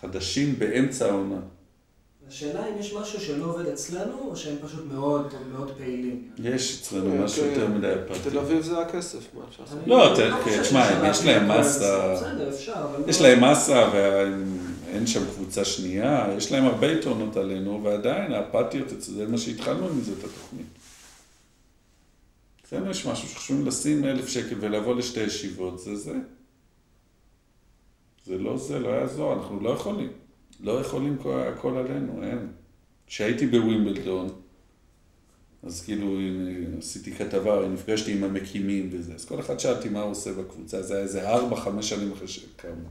חדשים 0.00 0.58
באמצע 0.58 1.06
העונה. 1.06 1.40
השאלה 2.28 2.68
אם 2.68 2.78
יש 2.78 2.94
משהו 2.94 3.20
שלא 3.20 3.44
עובד 3.44 3.66
אצלנו, 3.66 4.18
או 4.20 4.36
שהם 4.36 4.56
פשוט 4.62 4.84
מאוד 4.92 5.34
מאוד 5.52 5.70
פעילים. 5.78 6.30
יש 6.38 6.80
אצלנו 6.80 7.24
משהו 7.24 7.44
יותר 7.46 7.68
מדי 7.68 7.92
אפאתי. 8.06 8.30
תל 8.30 8.38
אביב 8.38 8.62
זה 8.62 8.78
הכסף, 8.78 9.34
מה 9.34 9.44
אפשר 9.48 9.62
לעשות? 9.62 9.78
לא, 9.86 10.14
כן, 10.16 10.30
שאפשר 10.44 10.62
תשמע, 10.62 10.90
להביא 10.90 11.10
יש 11.10 11.24
להם 11.24 11.60
מסה. 11.60 12.14
בסדר, 12.16 12.48
אפשר, 12.48 12.74
אבל... 12.74 13.08
יש 13.10 13.20
לא- 13.20 13.28
להם 13.28 13.44
מסה 13.52 13.90
ואין 13.92 15.06
שם 15.06 15.24
קבוצה 15.34 15.64
שנייה, 15.64 16.26
יש 16.36 16.52
להם 16.52 16.64
הרבה 16.64 16.86
יתרונות 16.92 17.36
עלינו, 17.36 17.80
ועדיין 17.84 18.32
האפתיות, 18.32 18.86
זה 18.98 19.26
מה 19.28 19.38
שהתחלנו 19.38 19.88
עם 19.88 20.00
זה, 20.00 20.12
את 20.12 20.24
התוכנית. 20.24 20.66
אצלנו 22.64 22.90
יש 22.90 23.06
משהו 23.06 23.28
שחושבים 23.28 23.66
לשים 23.66 24.04
אלף 24.04 24.28
שקל 24.28 24.54
ולבוא 24.60 24.94
לשתי 24.94 25.20
ישיבות, 25.20 25.78
זה 25.78 25.96
זה. 25.96 26.14
זה 28.26 28.38
לא 28.38 28.58
זה, 28.58 28.78
לא 28.78 28.88
יעזור, 28.88 29.32
אנחנו 29.32 29.60
לא 29.60 29.70
יכולים. 29.70 30.23
לא 30.60 30.80
יכולים 30.80 31.18
כל- 31.22 31.40
הכל 31.40 31.76
עלינו, 31.76 32.22
אין. 32.22 32.52
כשהייתי 33.06 33.46
בווימבלדון, 33.46 34.28
אז 35.62 35.82
כאילו 35.82 36.18
הנה, 36.20 36.78
עשיתי 36.78 37.12
כתבה, 37.12 37.68
נפגשתי 37.68 38.12
עם 38.12 38.24
המקימים 38.24 38.88
וזה, 38.92 39.14
אז 39.14 39.24
כל 39.24 39.40
אחד 39.40 39.60
שאלתי 39.60 39.88
מה 39.88 40.02
הוא 40.02 40.10
עושה 40.10 40.32
בקבוצה, 40.32 40.82
זה 40.82 40.94
היה 40.94 41.02
איזה 41.02 41.28
ארבע, 41.30 41.56
חמש 41.56 41.88
שנים 41.90 42.12
אחרי 42.12 42.28
שקמו. 42.28 42.88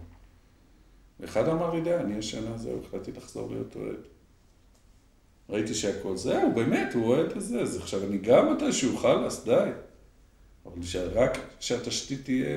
ואחד 1.19 1.47
אמר 1.47 1.73
לי, 1.73 1.81
די, 1.81 1.95
אני 1.95 2.17
השנה 2.17 2.57
זהו, 2.57 2.79
החלטתי 2.87 3.11
לחזור 3.11 3.51
להיות 3.51 3.75
אוהד. 3.75 3.95
ראיתי 5.49 5.73
שהכל, 5.73 6.17
זהו, 6.17 6.51
באמת, 6.55 6.93
הוא 6.93 7.05
אוהד 7.05 7.37
לזה, 7.37 7.61
אז 7.61 7.77
עכשיו 7.77 8.03
אני 8.03 8.17
גם 8.17 8.53
מתישהו, 8.53 8.97
חלאס, 8.97 9.43
די. 9.45 9.69
אבל 10.65 10.83
שרק 10.83 11.37
שהתשתית 11.59 12.23
תהיה... 12.23 12.47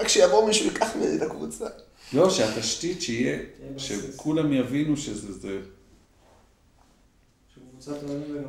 רק 0.00 0.08
שיבוא 0.08 0.46
מישהו 0.46 0.66
ייקח 0.66 0.96
ממני 0.96 1.16
את 1.16 1.22
הקבוצה. 1.22 1.66
לא, 2.12 2.30
שהתשתית 2.30 3.02
שיהיה. 3.02 3.38
שכולם 3.78 4.52
יבינו 4.52 4.96
שזה 4.96 5.32
זה. 5.32 5.60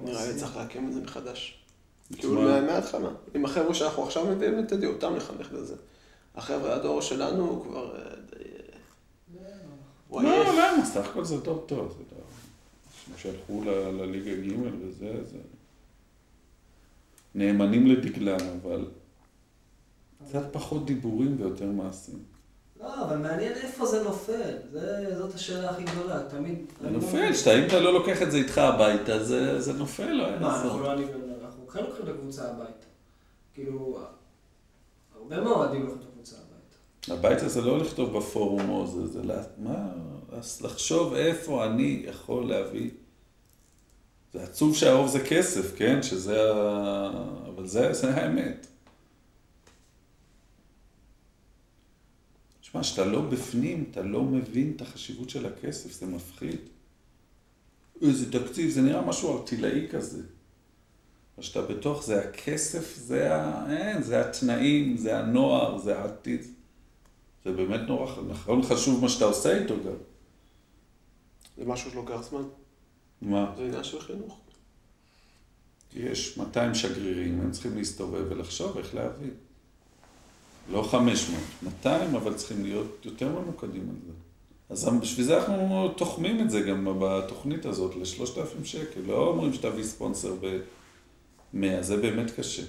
נראה 0.03 0.27
לי. 0.31 0.39
צריך 0.39 0.57
להקים 0.57 0.87
את 0.87 0.93
זה 0.93 1.01
מחדש. 1.01 1.59
כאילו 2.17 2.41
מההתחלה. 2.41 3.09
עם 3.35 3.45
החבר'ה 3.45 3.73
שאנחנו 3.73 4.03
עכשיו 4.03 4.25
מביאים 4.25 4.59
את 4.59 4.73
אותם 4.85 5.15
לחנך 5.15 5.53
לזה. 5.53 5.75
החבר'ה, 6.35 6.75
הדור 6.75 7.01
שלנו 7.01 7.45
הוא 7.49 7.63
כבר 7.63 7.95
אה, 7.95 8.01
די... 8.29 8.43
אה, 10.17 10.23
לא, 10.23 10.29
עייף. 10.31 10.47
למה? 10.47 10.85
סך 10.85 11.09
הכל 11.09 11.25
זה 11.25 11.41
טוב 11.41 11.63
טוב. 11.67 11.97
לא- 12.09 13.17
שהלכו 13.17 13.63
ל- 13.63 13.69
לליגה 13.69 14.31
ג' 14.35 14.59
וזה, 14.81 15.23
זה... 15.31 15.37
נאמנים 17.35 17.87
לדגלם, 17.87 18.37
אבל 18.61 18.85
קצת 20.29 20.43
פחות 20.51 20.85
דיבורים 20.85 21.35
ויותר 21.39 21.65
מעשים. 21.65 22.19
לא, 22.79 23.03
אבל 23.05 23.17
מעניין 23.17 23.53
איפה 23.53 23.85
זה 23.85 24.03
נופל. 24.03 24.57
זה- 24.71 25.15
זאת 25.17 25.35
השאלה 25.35 25.69
הכי 25.69 25.83
גדולה. 25.83 26.19
תמיד... 26.29 26.57
זה 26.81 26.89
נופל. 26.89 27.33
שאתה 27.33 27.59
אם 27.59 27.67
אתה 27.67 27.79
לא 27.79 27.93
לוקח 27.93 28.21
את 28.21 28.31
זה 28.31 28.37
איתך 28.37 28.57
הביתה, 28.57 29.23
זה 29.23 29.61
זה 29.61 29.73
נופל, 29.73 30.11
לא 30.11 30.23
מה, 30.23 30.35
אנחנו 30.37 30.67
יעזור. 30.67 30.81
לא 30.81 30.93
אנחנו 31.43 31.67
כן 31.67 31.79
לוקחים 31.83 32.03
את 32.03 32.09
הקבוצה 32.09 32.49
הביתה. 32.49 32.85
כאילו, 33.53 33.99
הרבה 35.19 35.41
מהאוהדים 35.41 35.81
לוקחים 35.81 36.01
את 36.01 36.07
הקבוצה 36.07 36.35
הביתה. 36.35 37.13
הביתה 37.27 37.49
זה 37.49 37.61
לא 37.61 37.77
לכתוב 37.77 38.17
בפורום 38.17 38.69
או 38.69 38.87
זה, 38.87 39.07
זה 39.07 39.21
מה, 39.57 39.87
לחשוב 40.61 41.13
איפה 41.13 41.65
אני 41.65 42.03
יכול 42.05 42.49
להביא. 42.49 42.89
זה 44.33 44.43
עצוב 44.43 44.75
שהרוב 44.75 45.07
זה 45.07 45.19
כסף, 45.19 45.75
כן? 45.75 46.03
שזה 46.03 46.53
ה... 46.53 47.11
אבל 47.55 47.67
זה, 47.67 47.93
זה 47.93 48.09
האמת. 48.15 48.67
תשמע, 52.69 52.81
כשאתה 52.81 53.05
לא 53.05 53.21
בפנים, 53.21 53.85
אתה 53.91 54.01
לא 54.01 54.23
מבין 54.23 54.73
את 54.75 54.81
החשיבות 54.81 55.29
של 55.29 55.45
הכסף, 55.45 55.91
זה 55.91 56.05
מפחיד. 56.05 56.59
איזה 58.01 58.31
תקציב, 58.31 58.69
זה 58.69 58.81
נראה 58.81 59.01
משהו 59.01 59.37
ארטילאי 59.37 59.87
כזה. 59.91 60.23
כשאתה 61.39 61.61
בתוך 61.61 62.03
זה, 62.03 62.23
הכסף 62.23 62.95
זה, 62.95 63.35
ה... 63.35 63.65
אין, 63.71 64.03
זה 64.03 64.21
התנאים, 64.21 64.97
זה 64.97 65.19
הנוער, 65.19 65.77
זה 65.77 65.99
העתיד. 65.99 66.41
זה 67.45 67.51
באמת 67.51 67.81
נורא 67.87 68.21
נכון, 68.29 68.63
חשוב 68.63 69.01
מה 69.01 69.09
שאתה 69.09 69.25
עושה 69.25 69.57
איתו 69.57 69.75
גם. 69.85 69.95
זה 71.57 71.65
משהו 71.65 71.91
שלוקח 71.91 72.21
זמן. 72.29 72.43
מה? 73.21 73.53
זה 73.57 73.63
עניין 73.65 73.83
של 73.83 74.01
חינוך. 74.01 74.39
יש 75.95 76.37
200 76.37 76.75
שגרירים, 76.75 77.41
הם 77.41 77.51
צריכים 77.51 77.77
להסתובב 77.77 78.25
ולחשוב 78.29 78.77
איך 78.77 78.95
להביא. 78.95 79.31
לא 80.71 80.83
500, 80.83 81.41
200, 81.63 82.15
אבל 82.15 82.33
צריכים 82.33 82.63
להיות 82.63 83.01
יותר 83.05 83.29
ממוקדים 83.29 83.89
על 83.89 83.95
זה. 84.05 84.13
אז 84.69 84.89
בשביל 85.01 85.25
זה 85.25 85.37
אנחנו 85.37 85.89
תוחמים 85.97 86.41
את 86.41 86.49
זה 86.49 86.61
גם 86.61 86.87
בתוכנית 86.99 87.65
הזאת 87.65 87.95
ל-3,000 87.95 88.65
שקל. 88.65 88.99
לא 89.07 89.27
אומרים 89.27 89.53
שתביא 89.53 89.83
ספונסר 89.83 90.33
ב-100, 90.41 91.81
זה 91.81 91.97
באמת 91.97 92.31
קשה. 92.31 92.63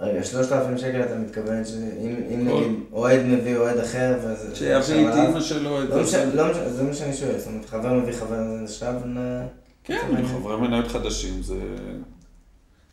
רגע, 0.00 0.24
3,000 0.24 0.78
שקל 0.78 1.02
אתה 1.02 1.18
מתכוון 1.18 1.64
שאם 1.64 2.46
נגיד 2.46 2.80
אוהד 2.92 3.20
מביא 3.26 3.56
אוהד 3.56 3.78
אחר, 3.78 4.18
ואז... 4.22 4.46
שיביא 4.54 5.08
את 5.08 5.14
אימא 5.14 5.40
שלו, 5.40 5.82
את 5.82 5.88
לא 5.88 6.04
זה. 6.04 6.34
לא 6.34 6.68
זה 6.68 6.82
מה 6.82 6.94
שאני 6.94 7.12
שואל, 7.12 7.38
זאת 7.38 7.46
אומרת, 7.46 7.64
חבר 7.64 7.92
מביא 7.92 8.12
חבר, 8.12 8.36
עכשיו 8.64 8.94
נ... 9.06 9.16
כן, 9.84 10.26
חברי 10.26 10.56
מניות 10.56 10.88
חדשים, 10.88 11.42
זה... 11.42 11.60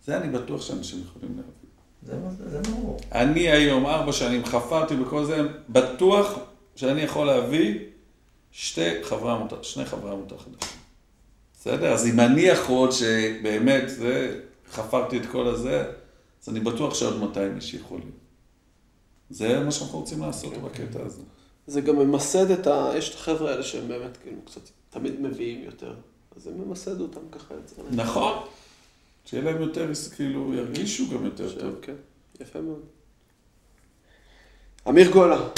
זה 0.06 0.18
אני 0.18 0.30
בטוח 0.30 0.62
שאנשים 0.62 1.00
יכולים 1.06 1.30
להביא. 1.38 1.61
זה 2.04 2.14
זה 2.50 2.62
ברור. 2.62 3.00
אני 3.12 3.50
היום, 3.50 3.86
ארבע 3.86 4.12
שנים, 4.12 4.46
חפרתי 4.46 4.96
בכל 4.96 5.26
זה, 5.26 5.42
בטוח 5.70 6.40
שאני 6.76 7.02
יכול 7.02 7.28
להביא 7.28 7.80
שתי 8.52 9.04
חברי 9.04 9.32
עמותה, 9.32 9.56
שני 9.62 9.86
חברי 9.86 10.12
עמותה 10.12 10.36
חדשים. 10.38 10.80
בסדר? 11.54 11.94
אז 11.94 12.08
אם 12.08 12.20
אני 12.20 12.42
יכול 12.42 12.92
שבאמת, 12.92 13.90
זה, 13.90 14.40
חפרתי 14.72 15.18
את 15.18 15.26
כל 15.26 15.48
הזה, 15.48 15.92
אז 16.44 16.50
אני 16.50 16.60
בטוח 16.60 16.94
שעוד 16.94 17.20
200 17.20 17.56
איש 17.56 17.74
יכולים. 17.74 18.12
זה 19.30 19.60
מה 19.60 19.72
שאנחנו 19.72 20.00
רוצים 20.00 20.22
לעשות 20.22 20.54
בקטע 20.58 21.00
הזה. 21.06 21.22
זה 21.68 21.82
גם 21.82 21.96
ממסד 21.96 22.52
את 22.52 22.68
ה... 22.68 22.92
יש 22.96 23.10
את 23.10 23.16
החבר'ה 23.16 23.52
האלה 23.52 23.64
שהם 23.64 23.88
באמת 23.88 24.18
כאילו 24.18 24.42
קצת 24.46 24.62
תמיד 24.90 25.22
מביאים 25.22 25.64
יותר. 25.64 25.94
אז 26.36 26.44
זה 26.44 26.52
ממסד 26.52 27.02
אותם 27.02 27.20
ככה. 27.32 27.54
נכון. 27.92 28.34
שיהיה 29.26 29.44
להם 29.44 29.62
יותר, 29.62 29.92
כאילו, 30.16 30.54
ירגישו 30.54 31.04
גם 31.14 31.26
יותר 31.26 31.60
טוב. 31.60 31.76
כן, 31.82 31.96
יפה 32.40 32.62
מאוד. 32.62 32.82
אמיר 34.90 35.12
גולה, 35.12 35.50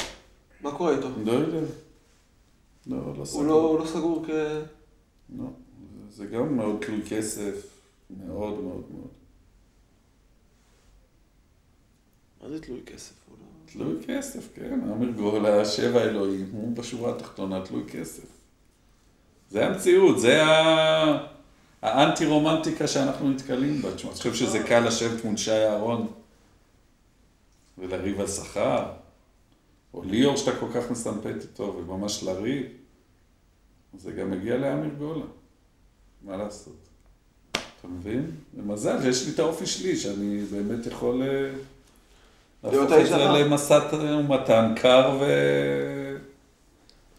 מה 0.61 0.77
קורה 0.77 0.95
איתו? 0.95 1.07
לא 1.25 1.31
יודע. 1.31 1.59
לא, 2.87 2.97
לא 2.97 3.03
הוא 3.17 3.25
סגור. 3.25 3.43
לא, 3.43 3.53
הוא 3.53 3.79
לא 3.79 3.85
סגור 3.85 4.25
כ... 4.27 4.29
לא, 5.37 5.45
זה 6.09 6.25
גם 6.25 6.57
מאוד 6.57 6.81
תלוי 6.81 7.01
כסף, 7.09 7.79
מאוד 8.09 8.63
מאוד 8.63 8.83
מאוד. 8.91 9.07
מה 12.41 12.49
זה 12.49 12.61
תלוי 12.61 12.81
כסף? 12.85 13.13
לא... 13.29 13.35
תלוי 13.65 14.03
כסף, 14.07 14.49
כן, 14.55 14.79
אמיר 14.91 15.11
גולה, 15.11 15.65
שבע 15.65 16.03
אלוהים, 16.03 16.49
הוא 16.51 16.75
בשורה 16.75 17.15
התחתונה 17.15 17.65
תלוי 17.65 17.83
כסף. 17.87 18.25
זה 19.49 19.67
המציאות, 19.67 20.19
זה 20.19 20.43
ה... 20.43 21.32
האנטי 21.83 22.25
רומנטיקה 22.25 22.87
שאנחנו 22.87 23.29
נתקלים 23.29 23.81
בה. 23.81 23.95
תשמע, 23.95 24.11
אני 24.11 24.17
חושב 24.17 24.33
שזה 24.33 24.63
קל 24.63 24.79
לשבת 24.79 25.25
מול 25.25 25.37
שי 25.37 25.51
אהרון 25.51 26.07
ולריב 27.77 28.19
על 28.19 28.27
שכר, 28.27 28.85
או 29.93 30.03
ליאור 30.03 30.37
שאתה 30.37 30.51
כל 30.59 30.65
כך 30.73 30.91
מסמפת 30.91 31.35
איתו 31.41 31.75
וממש 31.77 32.23
לריב, 32.23 32.65
זה 33.97 34.11
גם 34.11 34.31
מגיע 34.31 34.57
לאמיר 34.57 34.91
גולה, 34.97 35.25
מה 36.21 36.37
לעשות? 36.37 36.75
אתה 37.51 37.87
מבין? 37.87 38.31
ומזל, 38.53 39.07
יש 39.09 39.25
לי 39.25 39.33
את 39.33 39.39
האופי 39.39 39.65
שלי, 39.65 39.97
שאני 39.97 40.43
באמת 40.51 40.85
יכול 40.85 41.23
אה, 41.23 41.51
להפוך 42.63 42.91
את 43.01 43.07
זה 43.07 43.15
הרע. 43.15 43.39
למשאת 43.39 43.93
ומתן 43.93 44.73
קר 44.81 45.19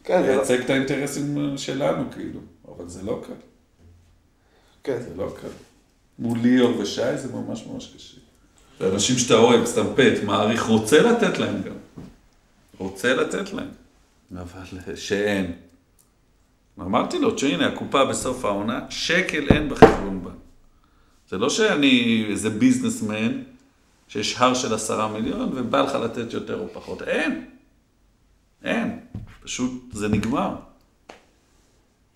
כן, 0.04 0.22
זה 0.22 0.28
לא... 0.28 0.32
ולייצג 0.32 0.60
את 0.64 0.70
האינטרסים 0.70 1.58
שלנו, 1.58 2.04
כאילו, 2.12 2.40
אבל 2.68 2.88
זה 2.88 3.02
לא 3.02 3.20
קל. 3.26 3.53
כן. 4.84 5.02
זה 5.02 5.14
לא 5.16 5.34
קל. 5.40 5.48
מול 6.18 6.38
ליאור 6.38 6.78
ושי 6.78 7.18
זה 7.18 7.32
ממש 7.32 7.66
ממש 7.66 7.92
קשה. 7.96 8.16
זה 8.80 8.94
אנשים 8.94 9.18
שאתה 9.18 9.34
אוהב, 9.34 9.60
מסתמפת, 9.60 10.12
מעריך, 10.24 10.62
רוצה 10.62 11.02
לתת 11.02 11.38
להם 11.38 11.62
גם. 11.62 12.04
רוצה 12.78 13.14
לתת 13.14 13.52
להם. 13.52 13.68
אבל 14.36 14.96
שאין. 14.96 15.52
אמרתי 16.80 17.18
לו, 17.18 17.38
שהנה, 17.38 17.66
הקופה 17.66 18.04
בסוף 18.04 18.44
העונה, 18.44 18.86
שקל 18.90 19.48
אין 19.48 19.68
בחשבון 19.68 20.24
בה. 20.24 20.30
זה 21.28 21.38
לא 21.38 21.50
שאני 21.50 22.26
איזה 22.30 22.50
ביזנסמן, 22.50 23.42
שיש 24.08 24.36
הר 24.38 24.54
של 24.54 24.74
עשרה 24.74 25.08
מיליון 25.08 25.50
ובא 25.54 25.82
לך 25.82 25.94
לתת 25.94 26.32
יותר 26.32 26.60
או 26.60 26.68
פחות. 26.72 27.02
אין. 27.02 27.46
אין. 28.64 29.00
פשוט 29.42 29.72
זה 29.92 30.08
נגמר. 30.08 30.56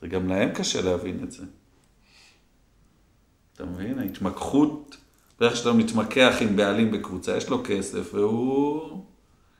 זה 0.01 0.09
גם 0.09 0.29
להם 0.29 0.53
קשה 0.55 0.83
להבין 0.83 1.21
את 1.25 1.33
זה. 1.33 1.45
אתה 3.59 3.67
מבין? 3.67 3.99
ההתמקחות, 3.99 4.97
ואיך 5.41 5.57
שאתה 5.57 5.73
מתמקח 5.73 6.35
עם 6.41 6.57
בעלים 6.57 6.91
בקבוצה, 6.91 7.37
יש 7.37 7.49
לו 7.49 7.63
כסף, 7.65 8.15
והוא 8.15 9.03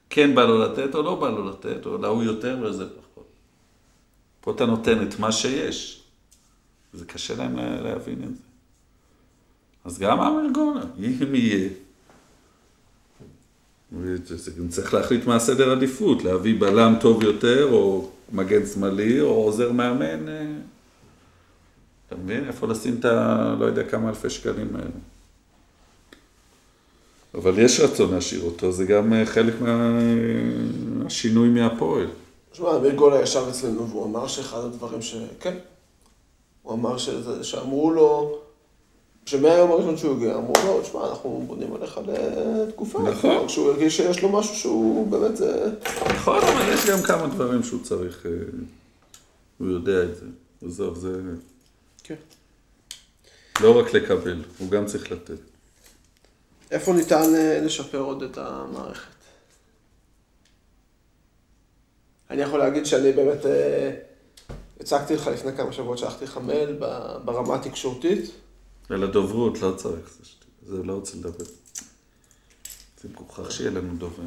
כן 0.09 0.35
בא 0.35 0.45
לו 0.45 0.59
לתת 0.59 0.95
או 0.95 1.01
לא 1.01 1.15
בא 1.15 1.29
לו 1.29 1.49
לתת, 1.49 1.85
או 1.85 1.97
להוא 1.97 2.23
יותר 2.23 2.57
וזה 2.63 2.85
פחות. 2.89 3.25
פה 4.41 4.51
אתה 4.51 4.65
נותן 4.65 5.07
את 5.07 5.19
מה 5.19 5.31
שיש. 5.31 6.03
זה 6.93 7.05
קשה 7.05 7.35
להם 7.35 7.57
לה- 7.57 7.81
להבין 7.81 8.23
את 8.23 8.35
זה. 8.35 8.41
אז 9.85 9.99
גם 9.99 10.19
אמר 10.19 10.41
גולה, 10.53 10.81
אם 10.99 11.35
יהיה. 11.35 11.69
צריך 14.69 14.93
להחליט 14.93 15.25
מה 15.25 15.35
הסדר 15.35 15.71
עדיפות, 15.71 16.23
להביא 16.23 16.59
בלם 16.59 16.93
טוב 17.01 17.23
יותר, 17.23 17.67
או 17.71 18.09
מגן 18.33 18.65
שמאלי, 18.65 19.21
או 19.21 19.27
עוזר 19.27 19.71
מאמן. 19.71 20.25
אתה 22.09 22.17
מבין? 22.17 22.47
איפה 22.47 22.67
לשים 22.67 22.95
את 22.99 23.05
ה... 23.05 23.55
לא 23.59 23.65
יודע 23.65 23.83
כמה 23.83 24.09
אלפי 24.09 24.29
שקלים 24.29 24.75
האלה. 24.75 24.89
אבל 27.33 27.59
יש 27.59 27.79
רצון 27.79 28.13
להשאיר 28.13 28.41
אותו, 28.41 28.71
זה 28.71 28.85
גם 28.85 29.13
אה, 29.13 29.25
חלק 29.25 29.53
מהשינוי 29.61 31.49
מהפועל. 31.49 32.07
תשמע, 32.51 32.77
אמיר 32.77 32.95
גולה 32.95 33.21
ישב 33.21 33.43
אצלנו 33.49 33.89
והוא 33.89 34.05
אמר 34.05 34.27
שאחד 34.27 34.57
הדברים 34.57 35.01
ש... 35.01 35.15
כן. 35.39 35.57
הוא 36.63 36.73
אמר 36.73 36.97
שזה, 36.97 37.43
שאמרו 37.43 37.91
לו, 37.91 38.39
שמהיום 39.25 39.71
הראשון 39.71 39.97
שהוא 39.97 40.15
הגיע, 40.15 40.35
אמרו 40.35 40.53
לו, 40.65 40.81
תשמע, 40.81 41.09
אנחנו 41.09 41.43
בונים 41.47 41.73
עליך 41.73 41.99
לתקופה. 42.07 42.99
נכון. 42.99 43.47
כשהוא 43.47 43.69
הרגיש 43.69 43.97
שיש 43.97 44.21
לו 44.21 44.29
משהו 44.29 44.55
שהוא 44.55 45.07
באמת 45.07 45.37
זה... 45.37 45.71
נכון, 46.15 46.37
אבל 46.37 46.73
יש 46.73 46.89
גם 46.89 47.01
כמה 47.01 47.27
דברים 47.27 47.63
שהוא 47.63 47.83
צריך, 47.83 48.25
אה, 48.25 48.31
הוא 49.57 49.67
יודע 49.67 50.03
את 50.03 50.15
זה. 50.15 50.25
עזוב, 50.65 50.97
זה 50.97 51.21
כן. 52.09 52.15
לא 53.61 53.79
רק 53.79 53.93
לקבל, 53.93 54.43
הוא 54.57 54.69
גם 54.69 54.85
צריך 54.85 55.11
לתת. 55.11 55.39
איפה 56.71 56.93
ניתן 56.93 57.35
אה, 57.35 57.59
לשפר 57.59 57.97
עוד 57.97 58.23
את 58.23 58.37
המערכת? 58.37 59.15
אני 62.29 62.41
יכול 62.41 62.59
להגיד 62.59 62.85
שאני 62.85 63.11
באמת 63.11 63.45
אה, 63.45 63.91
הצגתי 64.79 65.15
לך 65.15 65.27
לפני 65.27 65.57
כמה 65.57 65.73
שבועות, 65.73 65.97
שלחתי 65.97 66.25
לך 66.25 66.37
מייל 66.37 66.79
ברמה 67.25 67.55
התקשורתית. 67.55 68.31
ולדוברות 68.89 69.61
לא 69.61 69.71
צריך, 69.77 70.09
זה 70.19 70.75
זה 70.77 70.83
לא 70.83 70.93
רוצה 70.93 71.17
לדבר. 71.17 71.45
זה 73.01 73.09
מוכרח 73.19 73.51
שיהיה 73.51 73.71
לנו 73.71 73.95
דובר. 73.95 74.23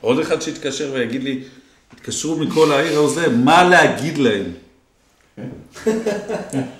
עוד 0.00 0.18
אחד 0.18 0.42
שיתקשר 0.42 0.90
ויגיד 0.94 1.22
לי, 1.22 1.44
התקשרו 1.92 2.36
מכל 2.36 2.72
העיר 2.72 2.98
או 2.98 3.08
זה, 3.10 3.28
מה 3.28 3.68
להגיד 3.68 4.18
להם? 4.18 4.52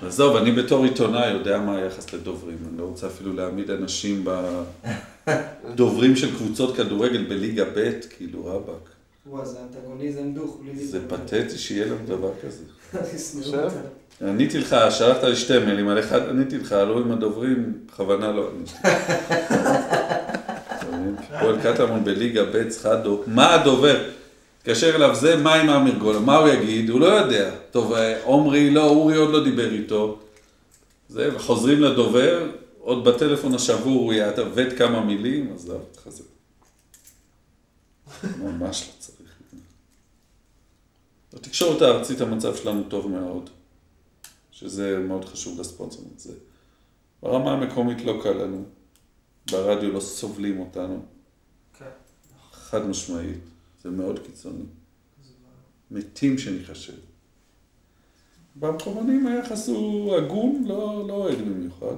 עזוב, 0.07 0.35
אני 0.35 0.51
בתור 0.51 0.83
עיתונאי 0.83 1.29
יודע 1.29 1.59
מה 1.59 1.77
היחס 1.77 2.13
לדוברים, 2.13 2.57
אני 2.69 2.77
לא 2.77 2.83
רוצה 2.83 3.07
אפילו 3.07 3.33
להעמיד 3.33 3.71
אנשים 3.71 4.25
בדוברים 5.25 6.15
של 6.21 6.35
קבוצות 6.35 6.75
כדורגל 6.75 7.23
בליגה 7.23 7.65
ב', 7.75 7.91
כאילו 8.17 8.45
רבאק. 8.45 8.89
וואי, 9.25 9.45
זה 9.45 9.57
אנטגוניזם 9.63 10.33
דוך, 10.33 10.57
בלי 10.61 10.85
זה. 10.85 10.99
פתטי 11.07 11.57
שיהיה 11.57 11.85
לנו 11.85 12.05
דבר 12.07 12.31
כזה. 12.43 12.63
עניתי 14.29 14.59
לך, 14.59 14.75
שלחת 14.89 15.23
לי 15.23 15.35
שתי 15.35 15.59
מיילים, 15.59 15.87
על 15.87 15.99
אחד 15.99 16.29
עניתי 16.29 16.57
לך, 16.57 16.71
לא 16.71 16.99
עם 16.99 17.11
הדוברים, 17.11 17.73
בכוונה 17.85 18.31
לא 18.31 18.49
עניתי. 18.55 18.73
פועל 21.39 21.61
קטמון 21.61 22.03
בליגה 22.03 22.43
ב' 22.43 22.69
צריכה 22.69 22.95
דו... 22.95 23.23
מה 23.27 23.53
הדובר? 23.53 24.03
התקשר 24.61 24.95
אליו 24.95 25.15
זה, 25.15 25.35
מה 25.35 25.55
עם 25.55 25.69
אמיר 25.69 25.97
גולה? 25.97 26.19
מה 26.19 26.37
הוא 26.37 26.47
יגיד? 26.47 26.89
הוא 26.89 26.99
לא 26.99 27.05
יודע. 27.05 27.55
טוב, 27.71 27.93
אה, 27.93 28.23
עומרי 28.23 28.71
לא, 28.71 28.89
אורי 28.89 29.15
עוד 29.15 29.29
לא 29.29 29.43
דיבר 29.43 29.73
איתו. 29.73 30.19
זה, 31.09 31.35
וחוזרים 31.35 31.81
לדובר, 31.81 32.51
עוד 32.79 33.03
בטלפון 33.03 33.55
השבור 33.55 34.01
הוא 34.01 34.13
יעוות 34.13 34.73
כמה 34.77 35.05
מילים, 35.05 35.53
אז 35.53 35.61
זהו, 35.61 35.79
ככה 35.97 36.09
זה. 36.09 36.23
ממש 38.39 38.87
לא 38.87 38.99
צריך. 38.99 39.31
בתקשורת 41.33 41.81
הארצית 41.81 42.21
המצב 42.21 42.55
שלנו 42.55 42.83
טוב 42.83 43.07
מאוד, 43.07 43.49
שזה 44.51 44.99
מאוד 45.07 45.25
חשוב 45.25 45.59
לספונסרים. 45.59 46.09
זה. 46.17 46.33
ברמה 47.23 47.51
המקומית 47.51 48.05
לא 48.05 48.19
קל 48.23 48.33
לנו, 48.33 48.63
ברדיו 49.51 49.93
לא 49.93 49.99
סובלים 49.99 50.59
אותנו, 50.59 51.05
כן. 51.79 51.85
חד 52.51 52.85
משמעית, 52.85 53.39
זה 53.83 53.89
מאוד 53.89 54.19
קיצוני. 54.19 54.63
מתים 55.91 56.37
שניחשב. 56.37 56.93
במקומונים 58.55 59.27
היחס 59.27 59.67
הוא 59.67 60.15
הגון, 60.15 60.63
לא, 60.67 61.05
לא 61.07 61.13
אוהד 61.13 61.37
במיוחד, 61.37 61.95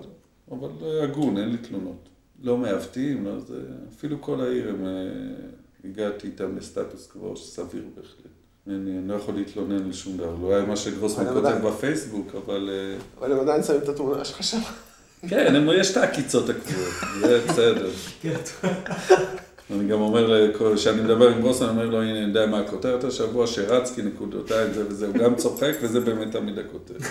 אבל 0.52 0.70
הגון, 1.04 1.38
אין 1.38 1.50
לי 1.50 1.58
תלונות. 1.58 2.10
לא 2.44 2.58
מעוותים, 2.58 3.26
לא 3.26 3.40
זה, 3.40 3.62
אפילו 3.98 4.22
כל 4.22 4.42
העיר, 4.42 4.70
הם, 4.70 4.86
אה, 4.86 4.90
הגעתי 5.86 6.28
איתם 6.28 6.58
לסטטוס 6.58 7.08
קוו 7.08 7.38
סביר 7.38 7.84
בהחלט. 7.96 8.34
אני, 8.68 8.76
אני 8.76 9.08
לא 9.08 9.14
יכול 9.14 9.36
להתלונן 9.36 9.86
על 9.86 9.94
שום 9.94 10.18
דבר, 10.18 10.36
לא 10.42 10.56
היה 10.56 10.66
מה 10.66 10.76
שגרוסמן 10.76 11.26
כותב 11.34 11.68
בפייסבוק, 11.68 12.36
אבל 12.36 12.70
אה, 12.72 12.98
אבל 13.20 13.32
הם 13.32 13.40
עדיין 13.40 13.64
שמים 13.64 13.82
את 13.82 13.90
התמונה 13.90 14.26
שלך 14.26 14.44
שם. 14.44 14.60
כן, 15.30 15.68
יש 15.76 15.92
את 15.92 15.98
העקיצות 15.98 16.50
הקבועות, 16.50 16.94
זה 17.22 17.46
בסדר. 17.48 17.90
אני 19.72 19.88
גם 19.88 20.02
אומר, 20.02 20.28
לכל- 20.28 20.74
כשאני 20.76 21.02
מדבר 21.02 21.30
עם 21.30 21.42
גרוסמן, 21.42 21.68
אני 21.70 21.78
אומר 21.78 21.90
לו, 21.90 22.02
הנה, 22.02 22.12
אני 22.12 22.28
יודע 22.28 22.46
מה 22.46 22.60
הכותרת 22.60 23.04
השבוע, 23.04 23.48
שרצקי, 23.48 24.02
נקודותיים, 24.02 24.74
זה 24.74 24.84
וזה, 24.90 25.08
הוא 25.08 25.16
גם 25.16 25.36
צוחק, 25.36 25.72
וזה 25.82 26.00
באמת 26.00 26.32
תמיד 26.32 26.60
הכותרת. 26.60 27.02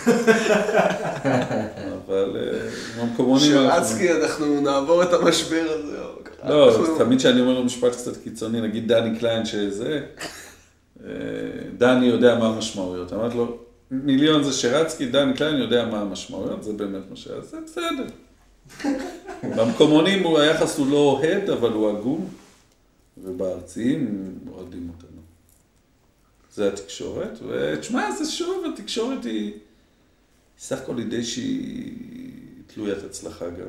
אבל 1.96 2.36
אה, 2.36 2.68
עם 3.02 3.08
המקומונים... 3.08 3.52
אנחנו- 3.58 3.86
שרצקי, 3.88 4.12
אנחנו 4.12 4.60
נעבור 4.60 5.02
את 5.02 5.12
המשבר 5.12 5.62
הזה. 5.68 5.96
לא, 6.48 6.86
תמיד 6.98 7.18
כשאני 7.18 7.40
אומר 7.40 7.52
לו 7.54 7.64
משפט 7.64 7.92
קצת 7.92 8.16
קיצוני, 8.16 8.60
נגיד 8.60 8.92
דני 8.92 9.18
קליין 9.18 9.44
שזה, 9.44 10.00
אה, 11.04 11.10
דני 11.78 12.06
יודע 12.06 12.38
מה 12.38 12.46
המשמעויות. 12.48 13.12
אמרתי 13.12 13.36
לו, 13.36 13.56
מיליון 13.90 14.42
זה 14.42 14.52
שרצקי, 14.52 15.06
דני 15.06 15.34
קליין 15.34 15.56
יודע 15.56 15.84
מה 15.90 16.00
המשמעויות, 16.00 16.62
זה 16.62 16.72
באמת 16.72 17.02
מה 17.10 17.16
שהיה, 17.16 17.40
זה 17.40 17.56
בסדר. 17.66 18.04
במקומונים 19.56 20.36
היחס 20.36 20.78
הוא 20.78 20.86
לא 20.90 20.96
אוהד, 20.96 21.50
אבל 21.50 21.70
הוא 21.72 21.90
הגון, 21.90 22.26
ובארציים 23.18 24.34
אוהדים 24.52 24.90
אותנו. 24.96 25.20
זה 26.54 26.68
התקשורת, 26.68 27.38
ותשמע, 27.48 28.10
זה 28.12 28.30
שוב, 28.30 28.64
התקשורת 28.72 29.24
היא, 29.24 29.52
סך 30.58 30.80
הכל 30.80 30.98
היא 30.98 31.06
די 31.06 31.24
שהיא 31.24 31.92
תלוית 32.66 33.04
הצלחה 33.04 33.50
גם. 33.50 33.68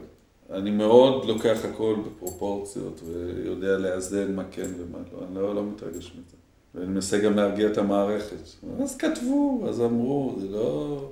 אני 0.49 0.71
מאוד 0.71 1.25
לוקח 1.25 1.65
הכל 1.65 1.95
בפרופורציות, 2.05 3.01
ויודע 3.05 3.77
לאזן 3.77 4.35
מה 4.35 4.43
כן 4.51 4.71
ומה 4.77 4.97
לא, 5.13 5.25
אני 5.27 5.35
לא, 5.35 5.55
לא 5.55 5.63
מתרגש 5.63 6.11
מזה. 6.11 6.37
ואני 6.75 6.87
מנסה 6.87 7.19
גם 7.19 7.35
להרגיע 7.35 7.67
את 7.71 7.77
המערכת. 7.77 8.37
אז 8.83 8.97
כתבו, 8.97 9.65
אז 9.69 9.81
אמרו, 9.81 10.35
זה 10.41 10.47
לא... 10.49 11.09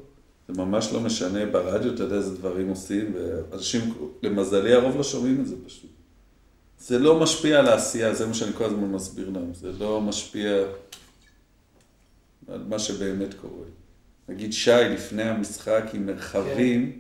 זה 0.48 0.54
ממש 0.58 0.94
לא 0.94 1.00
משנה, 1.00 1.46
ברדיו 1.46 1.94
אתה 1.94 2.04
יודע 2.04 2.16
איזה 2.16 2.36
דברים 2.36 2.70
עושים, 2.70 3.14
ואנשים, 3.14 3.94
למזלי 4.24 4.74
הרוב 4.74 4.98
לא 4.98 5.04
שומעים 5.04 5.42
את 5.42 5.48
זה 5.48 5.56
פשוט. 5.66 5.91
זה 6.82 7.00
לא 7.00 7.20
משפיע 7.20 7.60
על 7.60 7.68
העשייה, 7.68 8.14
זה 8.14 8.26
מה 8.26 8.34
שאני 8.34 8.54
כל 8.54 8.66
הזמן 8.66 8.92
מסביר 8.92 9.30
להם, 9.30 9.54
זה 9.54 9.72
לא 9.72 10.02
משפיע 10.02 10.52
על 12.48 12.64
מה 12.68 12.80
שבאמת 12.80 13.34
קורה. 13.34 13.66
נגיד 14.30 14.54
שי 14.54 14.72
לפני 14.72 15.24
המשחק 15.24 15.84
עם 15.94 16.06
מרחבים, 16.06 17.00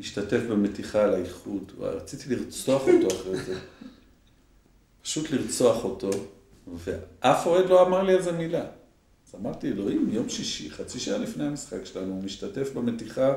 השתתף 0.00 0.40
במתיחה 0.50 1.04
על 1.04 1.14
האיחוד, 1.14 1.72
רציתי 1.78 2.36
לרצוח 2.36 2.82
אותו 2.88 3.16
אחרי 3.16 3.36
זה. 3.36 3.58
פשוט 5.02 5.30
לרצוח 5.30 5.84
אותו, 5.84 6.10
ואף 6.76 7.46
אוהד 7.46 7.70
לא 7.70 7.86
אמר 7.86 8.02
לי 8.02 8.12
על 8.12 8.22
זה 8.22 8.32
מילה. 8.32 8.64
אז 9.28 9.34
אמרתי, 9.40 9.68
אלוהים, 9.68 10.08
יום 10.12 10.28
שישי, 10.28 10.70
חצי 10.70 11.00
שעה 11.00 11.18
לפני 11.18 11.44
המשחק 11.44 11.84
שלנו, 11.84 12.12
הוא 12.14 12.24
משתתף 12.24 12.72
במתיחה 12.74 13.34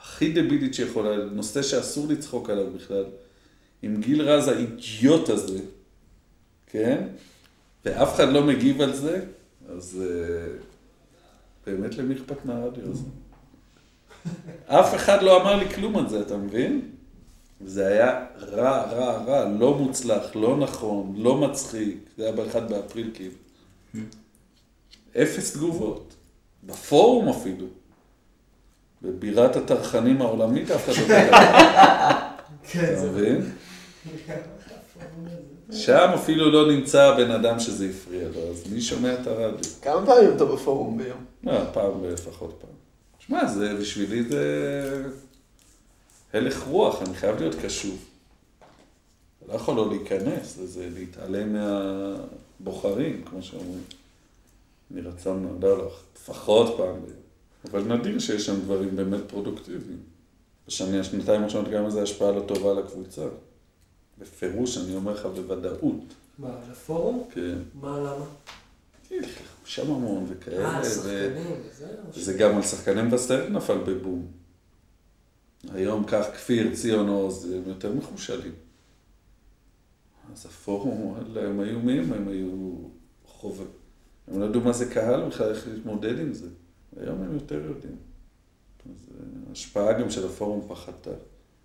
הכי 0.00 0.32
דבילית 0.32 0.74
שיכולה, 0.74 1.16
נושא 1.16 1.62
שאסור 1.62 2.08
לצחוק 2.08 2.50
עליו 2.50 2.70
בכלל, 2.70 3.04
עם 3.82 4.00
גיל 4.00 4.22
רז 4.22 4.48
האידיוט 4.48 5.28
הזה, 5.28 5.58
כן? 6.66 7.02
ואף 7.84 8.14
אחד 8.14 8.28
לא 8.32 8.42
מגיב 8.44 8.80
על 8.80 8.96
זה, 8.96 9.24
אז 9.68 10.02
אה, 10.02 10.46
באמת 11.66 11.94
למי 11.94 12.14
אכפת 12.14 12.44
מהרדיו 12.44 12.84
הזה? 12.90 13.04
אף 14.66 14.94
אחד 14.94 15.22
לא 15.22 15.42
אמר 15.42 15.56
לי 15.56 15.68
כלום 15.70 15.96
על 15.96 16.08
זה, 16.08 16.20
אתה 16.20 16.36
מבין? 16.36 16.80
זה 17.66 17.86
היה 17.86 18.24
רע, 18.40 18.82
רע, 18.82 19.22
רע, 19.26 19.48
לא 19.48 19.74
מוצלח, 19.74 20.36
לא 20.36 20.56
נכון, 20.56 21.14
לא 21.16 21.36
מצחיק, 21.36 21.96
זה 22.16 22.22
היה 22.24 22.32
ב-1 22.32 22.60
באפריל 22.60 23.10
כאילו. 23.14 23.34
אפס 25.22 25.52
תגובות. 25.52 26.14
בפורום 26.64 27.28
אפילו. 27.28 27.66
בבירת 29.02 29.56
הטרחנים 29.56 30.22
העולמית 30.22 30.70
אף 30.70 30.88
אחד 30.90 31.02
לא 31.02 31.06
כתב. 31.08 31.32
כן, 32.62 32.94
אתה. 32.98 33.06
מבין? 33.06 33.40
שם 35.72 36.10
אפילו 36.14 36.50
לא 36.50 36.72
נמצא 36.72 37.02
הבן 37.02 37.30
אדם 37.30 37.60
שזה 37.60 37.90
הפריע 37.90 38.28
לו, 38.28 38.50
אז 38.50 38.72
מי 38.72 38.80
שומע 38.80 39.14
את 39.14 39.26
הרדיו? 39.26 39.70
כמה 39.82 40.06
פעמים 40.06 40.36
אתה 40.36 40.44
בפורום 40.44 40.98
ביום? 40.98 41.24
לא, 41.44 41.52
פעם 41.72 42.04
לפחות 42.04 42.58
פעם. 42.60 42.70
שמע, 43.18 43.46
זה, 43.46 43.74
בשבילי 43.74 44.22
זה 44.22 45.04
הלך 46.32 46.62
רוח, 46.62 47.02
אני 47.02 47.14
חייב 47.14 47.38
להיות 47.38 47.54
קשוב. 47.62 48.04
לא 49.48 49.54
יכול 49.54 49.76
לא 49.76 49.90
להיכנס 49.90 50.58
לזה, 50.58 50.88
להתעלם 50.94 51.52
מהבוחרים, 51.52 53.22
כמו 53.24 53.42
שאומרים. 53.42 53.82
מרצון, 54.90 55.58
לא, 55.60 55.78
לא, 55.78 55.90
לפחות 56.16 56.74
פעם 56.76 56.94
ביום. 56.94 57.18
אבל 57.70 57.96
נדיר 57.96 58.18
שיש 58.18 58.46
שם 58.46 58.60
דברים 58.60 58.96
באמת 58.96 59.20
פרודוקטיביים. 59.26 59.98
בשני 60.66 61.00
השנתיים 61.00 61.42
הראשונות 61.42 61.68
גם 61.70 61.86
איזה 61.86 62.02
השפעה 62.02 62.30
לא 62.30 62.40
טובה 62.40 62.70
על 62.70 62.78
הקבוצה. 62.78 63.22
בפירוש, 64.18 64.78
אני 64.78 64.94
אומר 64.94 65.12
לך 65.12 65.26
בוודאות. 65.26 66.04
מה, 66.38 66.48
לפורום? 66.70 67.28
כן. 67.30 67.58
מה, 67.80 67.98
למה? 67.98 68.24
שם 69.64 69.90
המון 69.90 70.26
וכאלה. 70.28 70.74
אה, 70.74 70.80
ו- 70.80 70.84
שחקנים, 70.84 71.56
וזה? 71.70 71.96
זה 72.12 72.38
גם 72.38 72.56
על 72.56 72.62
שחקני 72.62 73.02
מבשרת 73.02 73.50
נפל 73.50 73.78
בבום. 73.78 74.26
היום 75.74 76.04
כך 76.04 76.26
כפיר, 76.34 76.74
ציון 76.74 77.08
עוז, 77.08 77.52
הם 77.52 77.62
יותר 77.66 77.92
מחושלים. 77.92 78.52
אז 80.32 80.46
הפורום, 80.46 81.14
הם 81.36 81.60
היו 81.60 81.78
מי 81.78 81.98
הם? 81.98 82.12
הם 82.12 82.28
היו 82.28 82.72
חובה. 83.26 83.64
הם 84.28 84.40
לא 84.40 84.44
ידעו 84.44 84.60
מה 84.60 84.72
זה 84.72 84.94
קהל 84.94 85.28
בכלל, 85.28 85.50
איך 85.54 85.68
להתמודד 85.68 86.18
עם 86.18 86.34
זה. 86.34 86.48
היום 87.00 87.22
הם 87.22 87.34
יותר 87.34 87.54
יודעים. 87.64 87.96
אז 88.86 89.08
אה, 89.10 89.24
ההשפעה 89.48 90.00
גם 90.00 90.10
של 90.10 90.26
הפורום 90.26 90.68
פחתה. 90.68 91.10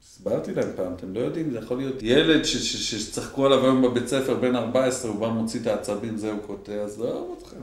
הסברתי 0.04 0.54
להם 0.54 0.70
פעם, 0.76 0.94
אתם 0.94 1.14
לא 1.14 1.20
יודעים, 1.20 1.52
זה 1.52 1.58
יכול 1.58 1.78
להיות 1.78 1.96
ילד 2.02 2.46
שצחקו 2.46 3.46
עליו 3.46 3.64
היום 3.66 3.82
בבית 3.82 4.08
ספר, 4.08 4.34
בן 4.34 4.56
14, 4.56 5.12
הוא 5.12 5.20
בא 5.20 5.30
מוציא 5.30 5.60
את 5.62 5.68
העצבים, 5.68 6.18
זהו 6.18 6.38
קוטע, 6.48 6.72
אז 6.72 7.00
לא 7.00 7.06
אוהב 7.06 7.38
אתכם. 7.38 7.62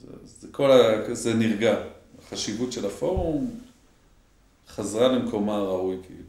זה, 0.00 0.06
זה 0.40 0.48
כל 0.50 0.70
ה... 0.70 1.14
זה 1.14 1.34
נרגע. 1.34 1.82
החשיבות 2.22 2.72
של 2.72 2.86
הפורום 2.86 3.60
חזרה 4.68 5.08
למקומה 5.08 5.56
הראוי, 5.56 5.96
כאילו. 6.06 6.22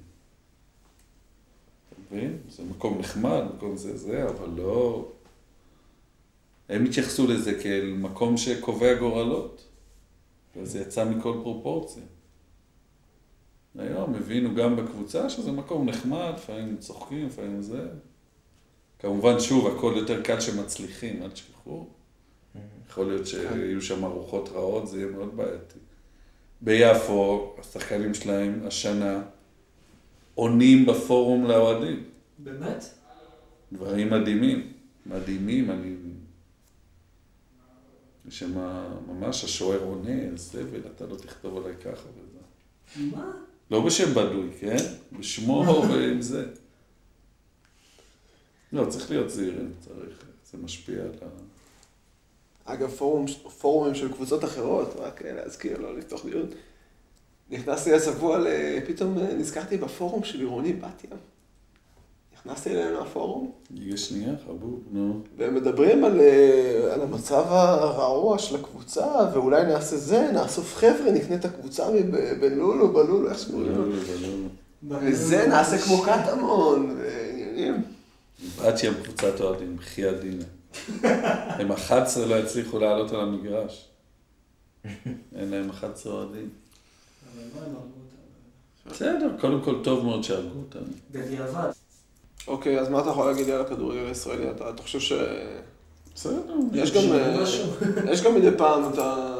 אתה 1.89 2.15
מבין? 2.15 2.37
זה 2.49 2.63
מקום 2.63 2.99
נחמד, 2.99 3.41
מקום 3.55 3.77
זה 3.77 3.97
זה, 3.97 4.29
אבל 4.29 4.49
לא... 4.57 5.07
הם 6.69 6.85
התייחסו 6.85 7.27
לזה 7.27 7.59
כאל 7.63 7.93
מקום 7.97 8.37
שקובע 8.37 8.93
גורלות, 8.93 9.61
וזה 10.55 10.81
יצא 10.81 11.05
מכל 11.05 11.39
פרופורציה. 11.43 12.03
היום 13.79 14.15
הבינו 14.15 14.55
גם 14.55 14.75
בקבוצה 14.75 15.29
שזה 15.29 15.51
מקום 15.51 15.89
נחמד, 15.89 16.31
לפעמים 16.35 16.77
צוחקים, 16.77 17.27
לפעמים 17.27 17.61
זה. 17.61 17.87
כמובן, 18.99 19.39
שוב, 19.39 19.67
הכל 19.67 19.93
יותר 19.97 20.23
קל 20.23 20.39
שמצליחים, 20.39 21.23
אל 21.23 21.29
תשכחו. 21.29 21.87
יכול 22.89 23.07
להיות 23.07 23.27
שיהיו 23.27 23.81
שם 23.81 24.03
ארוחות 24.05 24.49
רעות, 24.49 24.87
זה 24.87 24.97
יהיה 24.97 25.11
מאוד 25.11 25.37
בעייתי. 25.37 25.79
ביפו, 26.61 27.55
השחקנים 27.59 28.13
שלהם 28.13 28.61
השנה 28.67 29.23
עונים 30.35 30.85
בפורום 30.85 31.45
לאוהדים. 31.45 32.03
באמת? 32.37 32.85
דברים 33.73 34.09
מדהימים, 34.09 34.73
מדהימים, 35.05 35.71
אני... 35.71 35.95
יש 38.27 38.39
שם 38.39 38.57
ממש 39.07 39.43
השוער 39.43 39.83
עונה, 39.83 40.35
זבל, 40.35 40.81
אתה 40.95 41.05
לא 41.05 41.15
תכתוב 41.15 41.57
עליי 41.57 41.77
ככה 41.77 42.07
וזה. 42.09 42.39
מה? 43.15 43.31
לא 43.71 43.85
בשם 43.85 44.13
בדוי, 44.13 44.49
כן? 44.59 44.77
בשמו 45.19 45.65
ועם 45.89 46.21
זה. 46.21 46.45
לא, 48.73 48.85
צריך 48.85 49.11
להיות 49.11 49.29
זהירים, 49.29 49.73
צריך, 49.79 50.23
זה 50.51 50.57
משפיע 50.57 51.03
על 51.03 51.11
ה... 51.21 51.27
אגב, 52.73 52.89
פורום, 52.89 53.25
פורומים 53.59 53.95
של 53.95 54.13
קבוצות 54.13 54.43
אחרות, 54.43 54.95
רק 54.99 55.21
להזכיר, 55.21 55.77
לא 55.79 55.97
לפתוח 55.97 56.25
דיון. 56.25 56.45
נכנסתי 57.49 57.93
השבוע, 57.93 58.39
פתאום 58.87 59.17
נזכרתי 59.19 59.77
בפורום 59.77 60.23
של 60.23 60.39
עירוני 60.39 60.73
בת 60.73 61.03
ים. 61.03 61.17
נכנסתי 62.45 62.69
אליהם 62.69 62.93
לפורום, 62.93 63.51
ליגה 63.71 63.97
שנייה, 63.97 64.33
חבוב, 64.45 64.79
נו. 64.91 65.21
והם 65.37 65.55
מדברים 65.55 66.03
על, 66.03 66.19
אה, 66.19 66.93
על 66.93 67.01
המצב 67.01 67.45
הרעוע 67.47 68.39
של 68.39 68.55
הקבוצה, 68.55 69.07
ואולי 69.33 69.63
נעשה 69.63 69.97
זה, 69.97 70.29
נאסוף 70.33 70.75
חבר'ה, 70.75 71.11
נקנה 71.11 71.35
את 71.35 71.45
הקבוצה 71.45 71.85
בלולו, 72.39 72.93
בלולו, 72.93 73.29
איך 73.29 73.39
שקוראים 73.39 73.75
לו. 73.75 73.83
וזה, 74.89 75.47
נעשה 75.47 75.77
כמו 75.77 76.01
קטמון, 76.01 76.97
ועניינים. 76.99 77.83
בת 78.59 78.83
ים 78.83 78.93
קבוצת 79.03 79.41
אוהדים, 79.41 79.77
בחייאת 79.77 80.15
דינה. 80.19 80.45
הם 81.59 81.71
11 81.71 82.25
לא 82.25 82.35
הצליחו 82.35 82.79
לעלות 82.79 83.11
על 83.11 83.19
המגרש. 83.19 83.89
אין 85.35 85.49
להם 85.49 85.69
11 85.69 86.13
אוהדים. 86.13 86.49
אבל 87.33 87.43
מה 87.55 87.65
הם 87.65 87.75
הרגו 87.75 87.77
אותם? 87.77 88.91
בסדר, 88.91 89.35
קודם 89.39 89.61
כל 89.63 89.83
טוב 89.83 90.05
מאוד 90.05 90.23
שהרגו 90.23 90.59
אותנו. 90.59 90.93
בדיעבד. 91.11 91.69
אוקיי, 92.47 92.79
אז 92.79 92.89
מה 92.89 93.01
אתה 93.01 93.09
יכול 93.09 93.25
להגיד 93.31 93.45
לי 93.45 93.51
על 93.51 93.61
הכדורגל 93.61 94.05
הישראלי? 94.05 94.51
אתה, 94.51 94.69
אתה 94.69 94.81
חושב 94.83 94.99
ש... 94.99 95.13
בסדר. 96.15 96.41
יש 96.73 96.91
גם, 96.91 97.01
אה, 97.13 97.41
משהו. 97.43 97.65
יש 98.11 98.21
גם 98.23 98.35
מדי 98.35 98.57
פעם 98.57 98.93
את 98.93 98.97
ה... 98.97 99.37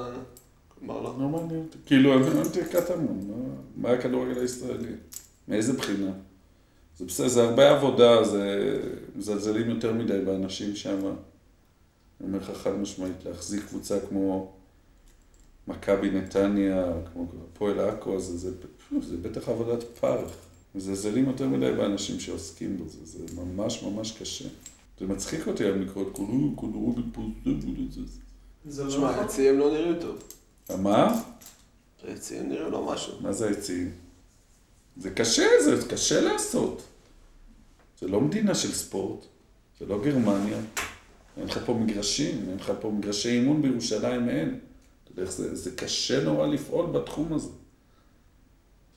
כלומר, 0.79 1.01
לא. 1.01 1.15
לא 1.19 1.29
מעניין 1.29 1.59
אותי. 1.67 1.77
כאילו, 1.85 2.13
אני 2.13 2.27
אמרתי 2.31 2.59
קטמון, 2.65 3.19
מה- 3.29 3.35
מה 3.75 3.95
הכדורגל 3.95 4.39
הישראלי? 4.41 4.91
מאיזה 5.47 5.73
בחינה? 5.73 6.11
זה 6.97 7.05
בסדר, 7.05 7.27
זה 7.27 7.43
הרבה 7.43 7.69
עבודה, 7.71 8.23
זה 8.23 8.77
מזלזלים 9.15 9.69
יותר 9.69 9.93
מדי 9.93 10.19
באנשים 10.25 10.75
שם. 10.75 10.99
אני 10.99 11.13
אומר 12.27 12.37
לך 12.37 12.51
חד 12.63 12.71
משמעית, 12.75 13.25
להחזיק 13.25 13.65
קבוצה 13.67 13.97
כמו 14.09 14.51
מכבי 15.67 16.09
נתניה, 16.11 16.85
כמו 17.13 17.25
הפועל 17.53 17.79
עכו, 17.79 18.19
זה, 18.19 18.37
זה, 18.37 18.51
זה 19.01 19.17
בטח 19.17 19.49
עבודת 19.49 19.83
פרך. 19.83 20.31
מזלזלים 20.75 21.25
יותר 21.25 21.47
מדי 21.47 21.71
באנשים 21.71 22.19
שעוסקים 22.19 22.77
בזה, 22.77 22.97
זה 23.03 23.35
ממש 23.35 23.83
ממש 23.83 24.11
קשה. 24.11 24.49
זה 24.99 25.07
מצחיק 25.07 25.47
אותי 25.47 25.63
היום 25.63 25.81
לקרוא 25.81 26.03
את 27.85 27.91
זה, 27.91 28.01
זה. 28.05 28.19
זה 28.65 28.83
לא 28.83 28.89
תשמע. 28.89 29.21
היציעים 29.21 29.59
לא 29.59 29.71
נראים 29.71 29.99
טוב. 29.99 30.23
מה? 30.81 31.21
היציעים 32.03 32.49
נראים 32.49 32.71
לא 32.71 32.93
משהו. 32.93 33.13
מה 33.21 33.33
זה 33.33 33.47
היציעים? 33.47 33.91
זה 34.97 35.09
קשה, 35.09 35.47
זה 35.65 35.87
קשה 35.89 36.21
לעשות. 36.21 36.81
זה 37.99 38.07
לא 38.07 38.21
מדינה 38.21 38.55
של 38.55 38.71
ספורט, 38.71 39.25
זה 39.79 39.85
לא 39.85 40.03
גרמניה. 40.03 40.57
אין 41.37 41.47
לך 41.47 41.59
פה 41.65 41.73
מגרשים, 41.73 42.45
אין 42.49 42.57
לך 42.57 42.71
פה 42.81 42.91
מגרשי 42.91 43.29
אימון 43.29 43.61
בירושלים, 43.61 44.29
אין. 44.29 44.59
אתה 45.03 45.11
יודע 45.11 45.23
איך 45.23 45.31
זה, 45.31 45.55
זה 45.55 45.71
קשה 45.71 46.23
נורא 46.23 46.47
לפעול 46.47 46.85
בתחום 46.85 47.33
הזה. 47.33 47.49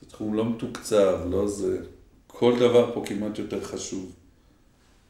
זה 0.04 0.10
תחום 0.10 0.34
לא 0.34 0.50
מתוקצב, 0.50 1.18
לא 1.30 1.48
זה. 1.48 1.78
כל 2.26 2.58
דבר 2.58 2.94
פה 2.94 3.02
כמעט 3.06 3.38
יותר 3.38 3.64
חשוב. 3.64 4.12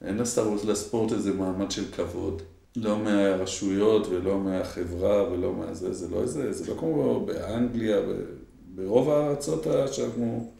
אין 0.02 0.16
לספורט, 0.64 1.12
איזה 1.12 1.33
מעמד 1.33 1.70
של 1.70 1.92
כבוד. 1.92 2.42
לא 2.76 2.98
מהרשויות 2.98 4.07
ולא 4.07 4.38
מהחברה 4.38 5.30
ולא 5.30 5.54
מהזה, 5.54 5.92
זה 5.92 6.09
לא 6.09 6.22
איזה, 6.22 6.52
זה 6.52 6.74
לא 6.74 6.78
כמו 6.80 7.26
באנגליה, 7.26 8.00
ב- 8.00 8.24
ברוב 8.74 9.11
הארצות 9.11 9.66
שאנחנו 9.92 10.52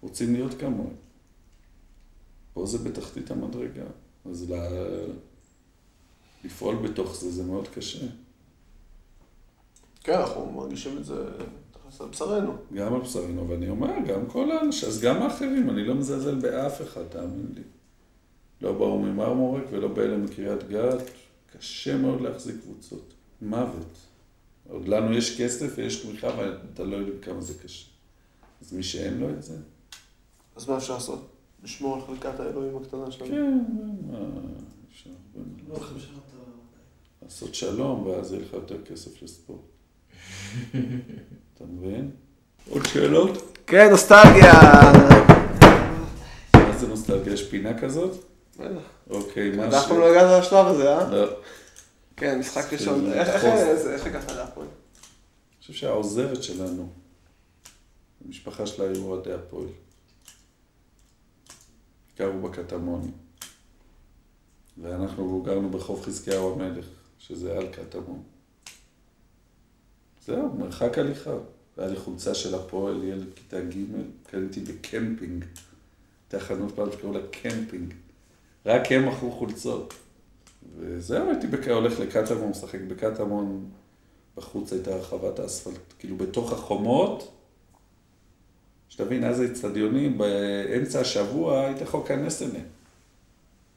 רוצים 0.00 0.34
להיות 0.34 0.54
כמוהם. 0.54 0.94
פה 2.52 2.66
זה 2.66 2.78
בתחתית 2.78 3.30
המדרגה. 3.30 3.84
אז 4.30 4.50
לה... 4.50 4.68
לפעול 6.44 6.76
בתוך 6.76 7.14
זה, 7.14 7.30
זה 7.30 7.42
מאוד 7.42 7.68
קשה. 7.68 8.06
כן, 10.00 10.18
אנחנו 10.18 10.52
מרגישים 10.52 10.98
את 10.98 11.04
זה 11.04 11.24
על 12.00 12.06
בשרנו. 12.08 12.52
גם 12.74 12.94
על 12.94 13.00
בשרנו, 13.00 13.48
ואני 13.48 13.68
אומר, 13.68 13.92
גם 14.06 14.26
כל 14.26 14.50
האנשים, 14.50 14.88
אז 14.88 15.00
גם 15.00 15.22
האחרים, 15.22 15.70
אני 15.70 15.84
לא 15.84 15.94
מזלזל 15.94 16.34
באף 16.34 16.82
אחד, 16.82 17.02
תאמין 17.04 17.52
לי. 17.54 17.62
לא 18.60 18.72
באו 18.72 18.98
ממרמורק 18.98 19.62
ולא 19.70 19.88
באלה 19.88 20.16
מקריית 20.16 20.68
גת, 20.68 21.10
קשה 21.52 21.96
מאוד 21.96 22.20
להחזיק 22.20 22.56
קבוצות. 22.62 23.14
מוות. 23.42 23.98
עוד 24.68 24.88
לנו 24.88 25.12
יש 25.12 25.40
כסף 25.40 25.72
ויש 25.76 26.04
תמיכה, 26.04 26.28
ואתה 26.38 26.84
לא 26.84 26.96
יודע 26.96 27.12
כמה 27.22 27.40
זה 27.40 27.54
קשה. 27.62 27.86
אז 28.60 28.72
מי 28.72 28.82
שאין 28.82 29.18
לו 29.18 29.30
את 29.30 29.42
זה, 29.42 29.56
אז 30.56 30.68
מה 30.68 30.76
אפשר 30.76 30.94
לעשות? 30.94 31.28
לשמור 31.62 31.94
על 31.94 32.00
חלקת 32.00 32.40
האלוהים 32.40 32.76
הקטנה 32.76 33.10
שלנו? 33.10 33.30
כן, 33.30 33.58
מה 34.10 34.18
אפשר 34.90 35.10
לא 35.68 35.98
שאתה... 35.98 36.36
לעשות 37.22 37.54
שלום, 37.54 38.06
ואז 38.06 38.32
יהיה 38.32 38.44
לך 38.44 38.52
יותר 38.52 38.84
כסף 38.84 39.22
לספורט. 39.22 39.60
אתה 41.56 41.64
מבין? 41.64 42.10
עוד 42.70 42.86
שאלות? 42.86 43.56
כן, 43.66 43.90
נוסטלגיה. 43.90 44.52
מה 46.54 46.78
זה 46.78 46.86
נוסטלגיה? 46.88 47.32
יש 47.32 47.48
פינה 47.48 47.78
כזאת? 47.78 48.24
בטח. 48.58 48.68
אוקיי, 49.10 49.50
מה 49.56 49.68
אתה 49.68 49.78
אף 49.80 49.88
פעם 49.88 49.98
לא 49.98 50.10
הגעת 50.10 50.42
לשלב 50.44 50.66
הזה, 50.66 50.96
אה? 50.98 51.10
לא. 51.10 51.26
כן, 52.16 52.38
משחק 52.38 52.72
ראשון. 52.72 53.12
איך- 53.12 53.44
הגעת 54.06 54.30
להפועל? 54.30 54.66
אני 54.66 54.76
חושב 55.60 55.72
שהעוזרת 55.72 56.42
שלנו, 56.42 56.88
המשפחה 58.26 58.66
שלה 58.66 58.84
היו 58.84 59.04
אוהדי 59.04 59.32
הפועל. 59.32 59.66
גרו 62.18 62.40
בקטמונים. 62.42 63.10
ואנחנו 64.82 65.42
גרנו 65.46 65.70
ברחוב 65.70 66.02
חזקיהו 66.04 66.52
המלך, 66.52 66.86
שזה 67.18 67.52
על 67.58 67.66
קטמון. 67.66 68.22
זהו, 70.26 70.52
מרחק 70.58 70.98
הליכה. 70.98 71.30
היה 71.76 71.88
לי 71.88 71.96
חולצה 71.96 72.34
של 72.34 72.54
הפועל, 72.54 73.04
ילד 73.04 73.26
כיתה 73.34 73.60
ג', 73.60 73.84
קניתי 74.30 74.60
בקמפינג. 74.60 75.44
הייתה 76.24 76.46
חנות 76.46 76.74
פעם 76.74 76.92
שקראו 76.92 77.12
לה 77.12 77.20
קמפינג. 77.30 77.94
רק 78.66 78.92
הם 78.92 79.08
מכרו 79.08 79.30
חולצות. 79.30 79.94
וזהו, 80.78 81.30
הייתי 81.30 81.46
בק... 81.46 81.68
הולך 81.68 82.00
לקטמון, 82.00 82.50
משחק 82.50 82.80
בקטמון, 82.88 83.70
בחוץ 84.36 84.72
הייתה 84.72 84.96
רחבת 84.96 85.38
האספלט, 85.38 85.94
כאילו 85.98 86.16
בתוך 86.16 86.52
החומות, 86.52 87.32
שתבין, 88.88 89.24
אז 89.24 89.40
האצטדיונים, 89.40 90.18
באמצע 90.18 91.00
השבוע 91.00 91.60
היית 91.60 91.80
יכול 91.80 92.00
להיכנס 92.00 92.42
אליהם. 92.42 92.66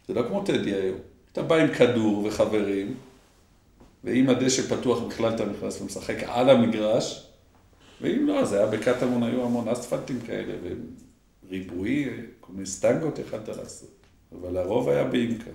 זה 0.07 0.13
לא 0.13 0.27
כמו 0.27 0.43
טדי 0.45 0.73
היום. 0.73 0.97
אתה 1.31 1.43
בא 1.43 1.55
עם 1.55 1.73
כדור 1.73 2.25
וחברים, 2.25 2.97
ואם 4.05 4.29
הדשא 4.29 4.75
פתוח 4.75 5.03
בכלל 5.03 5.35
אתה 5.35 5.45
נכנס 5.45 5.81
ומשחק 5.81 6.23
על 6.23 6.49
המגרש, 6.49 7.27
ואם 8.01 8.27
לא, 8.27 8.45
זה 8.45 8.57
היה 8.57 8.67
בקטמון, 8.67 9.23
היו 9.23 9.43
המון 9.43 9.67
אספלטים 9.67 10.19
כאלה, 10.21 10.53
וריבועי, 11.47 12.09
כל 12.39 12.53
מיני 12.53 12.65
סטנגות 12.65 13.19
יכלת 13.19 13.47
לעשות. 13.47 13.89
אבל 14.31 14.57
הרוב 14.57 14.89
היה 14.89 15.03
באימקה. 15.03 15.51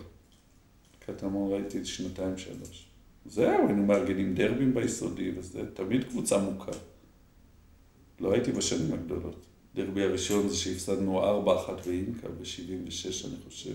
קטמון 0.98 1.52
ראיתי 1.52 1.84
שנתיים 1.84 2.38
שלוש. 2.38 2.88
זהו, 3.26 3.66
היינו 3.66 3.86
מארגנים 3.86 4.34
דרבים 4.34 4.74
ביסודי, 4.74 5.30
וזה 5.36 5.62
תמיד 5.74 6.04
קבוצה 6.04 6.38
מוכה. 6.38 6.72
לא 8.20 8.32
הייתי 8.32 8.52
בשנים 8.52 8.92
הגדולות. 8.92 9.46
דרבי 9.74 10.02
הראשון 10.02 10.48
זה 10.48 10.56
שהפסדנו 10.56 11.24
ארבע 11.24 11.56
אחת 11.56 11.86
באינקה 11.86 12.28
ב-76, 12.28 13.26
אני 13.26 13.36
חושב. 13.48 13.74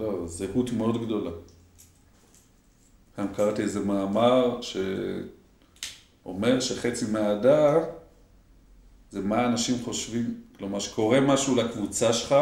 לא, 0.00 0.26
זהות 0.26 0.72
מאוד 0.72 1.04
גדולה. 1.04 1.30
גם 3.18 3.34
קראתי 3.34 3.62
איזה 3.62 3.80
מאמר 3.80 4.60
שאומר 6.22 6.60
שחצי 6.60 7.04
מהאהדה 7.10 7.84
זה 9.10 9.20
מה 9.20 9.46
אנשים 9.46 9.84
חושבים, 9.84 10.40
כלומר, 10.58 10.78
שקורה 10.78 11.20
משהו 11.20 11.56
לקבוצה 11.56 12.12
שלך, 12.12 12.34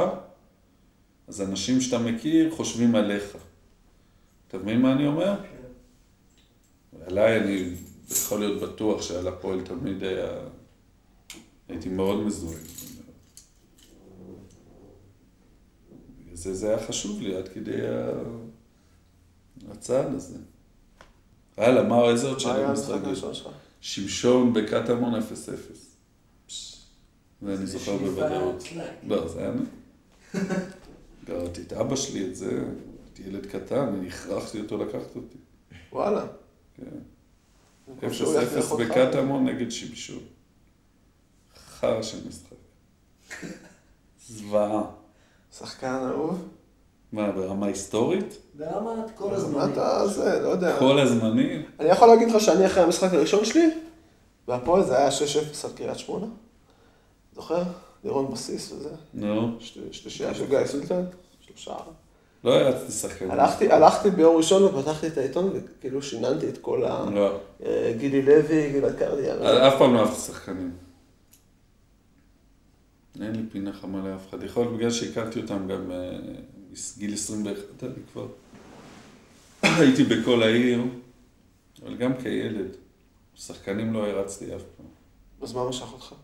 אז 1.29 1.41
אנשים 1.43 1.81
שאתה 1.81 1.99
מכיר 1.99 2.55
חושבים 2.57 2.95
עליך. 2.95 3.37
אתה 4.49 4.59
מבין 4.59 4.83
מה 4.83 4.93
אני 4.93 5.07
אומר? 5.07 5.37
כן. 5.43 7.03
עליי 7.07 7.41
אני 7.41 7.75
יכול 8.11 8.41
להיות 8.41 8.63
בטוח 8.63 9.03
שעל 9.03 9.29
הפועל 9.29 9.61
תמיד 9.61 10.05
היה... 10.05 10.29
הייתי 11.69 11.89
מאוד 11.89 12.19
מזוהה. 12.19 12.59
בגלל 16.19 16.28
זה, 16.39 16.55
זה 16.55 16.69
היה 16.69 16.87
חשוב 16.87 17.21
לי 17.21 17.37
עד 17.37 17.49
כדי 17.49 17.81
הצעד 19.71 20.15
הזה. 20.15 20.37
הלאה, 21.57 21.83
מה, 21.83 22.11
איזה 22.11 22.27
עוד 22.27 22.35
מה 22.35 22.41
שאלה 22.41 22.55
היה 22.55 22.69
המשחק 22.69 22.89
משחקת? 22.89 23.07
הראשון 23.07 23.35
שלך? 23.35 23.49
שמשון 23.81 24.53
בקטמון 24.53 25.15
0-0. 25.15 25.19
זה 27.43 27.55
אני 27.55 27.67
זוכר 27.67 27.97
בוודאות. 27.97 28.65
לא, 29.03 29.29
זה 29.29 29.41
היה 29.41 29.53
אני. 29.53 29.63
גררתי 31.25 31.63
את 31.63 31.73
אבא 31.73 31.97
שלי 31.97 32.27
את 32.27 32.37
זה, 32.37 32.65
הייתי 33.05 33.23
ילד 33.23 33.47
קטן, 33.47 33.89
אני 33.99 34.09
הכרחתי 34.09 34.61
אותו 34.61 34.79
לקחת 34.79 35.17
אותי. 35.17 35.39
וואלה. 35.93 36.27
כן. 36.77 36.85
במקום 37.89 38.13
שהוא 38.13 38.35
יכריח 38.35 38.65
0-0 38.65 38.71
אותך. 38.71 38.85
בקטמון 38.85 39.49
נגד 39.49 39.71
שמשון. 39.71 40.23
חרא 41.81 42.03
של 42.03 42.19
משחק. 42.29 42.57
זוועה. 44.29 44.98
שחקן 45.59 45.99
אהוב? 46.11 46.49
מה, 47.13 47.33
ברמה 47.33 47.67
היסטורית? 47.67 48.37
ברמת 48.55 49.11
כל 49.15 49.29
מה 49.31 49.37
הזמן. 49.37 49.71
אתה 49.73 50.07
זה, 50.07 50.41
לא 50.43 50.49
יודע. 50.49 50.79
כל 50.79 50.99
הזמנים? 50.99 51.63
אני 51.81 51.89
יכול 51.89 52.09
להגיד 52.09 52.31
לך 52.31 52.41
שאני 52.41 52.67
אחרי 52.67 52.83
המשחק 52.83 53.13
הראשון 53.15 53.45
שלי, 53.45 53.71
והפועל 54.49 54.85
זה 54.85 54.99
היה 54.99 55.09
6-0 55.09 55.13
על 55.65 55.71
קריית 55.77 55.99
שמונה. 55.99 56.27
זוכר? 57.35 57.63
לירון 58.05 58.31
בסיס 58.33 58.73
וזה. 58.73 58.89
נו, 59.15 59.57
שתי- 59.61 59.81
שלישייה 59.93 60.35
של 60.35 60.47
גיא 60.47 60.67
סולטן, 60.67 61.03
שלושה. 61.41 61.75
לא 62.45 62.55
הרצתי 62.55 62.93
שחקנים. 62.93 63.31
הלכתי, 63.31 63.73
הלכתי 63.73 64.11
ביום 64.11 64.37
ראשון 64.37 64.63
ופתחתי 64.65 65.07
את 65.07 65.19
העיתון 65.19 65.51
וכאילו 65.55 66.03
שיננתי 66.03 66.49
את 66.49 66.59
כל 66.59 66.85
ה... 66.85 67.05
לא, 67.15 67.37
אה, 67.67 67.93
גילי 67.99 68.23
לוי, 68.23 68.73
גלעד 68.73 68.97
קרדי. 68.99 69.31
אף 69.69 69.75
פעם 69.79 69.95
לא 69.95 70.01
אהבתי 70.01 70.21
שחקנים. 70.21 70.71
אין 73.23 73.37
לי 73.37 73.43
פינה 73.53 73.73
חמה 73.73 74.09
לאף 74.09 74.29
אחד. 74.29 74.43
יכול 74.43 74.63
להיות 74.63 74.77
בגלל 74.77 74.91
שהכרתי 74.91 75.41
אותם 75.41 75.69
גם 75.69 75.91
אה, 75.91 76.19
מגיל 76.97 77.15
21, 77.15 77.85
אני 77.85 77.93
כבר 78.13 78.27
הייתי 79.81 80.05
בכל 80.05 80.43
העיר, 80.43 80.83
אבל 81.83 81.97
גם 81.97 82.13
כילד. 82.23 82.77
שחקנים 83.35 83.93
לא 83.93 84.07
הרצתי 84.07 84.57
אף 84.57 84.63
פעם. 84.77 84.87
אז 85.43 85.53
מה 85.53 85.69
משך 85.69 85.93
אותך? 85.93 86.15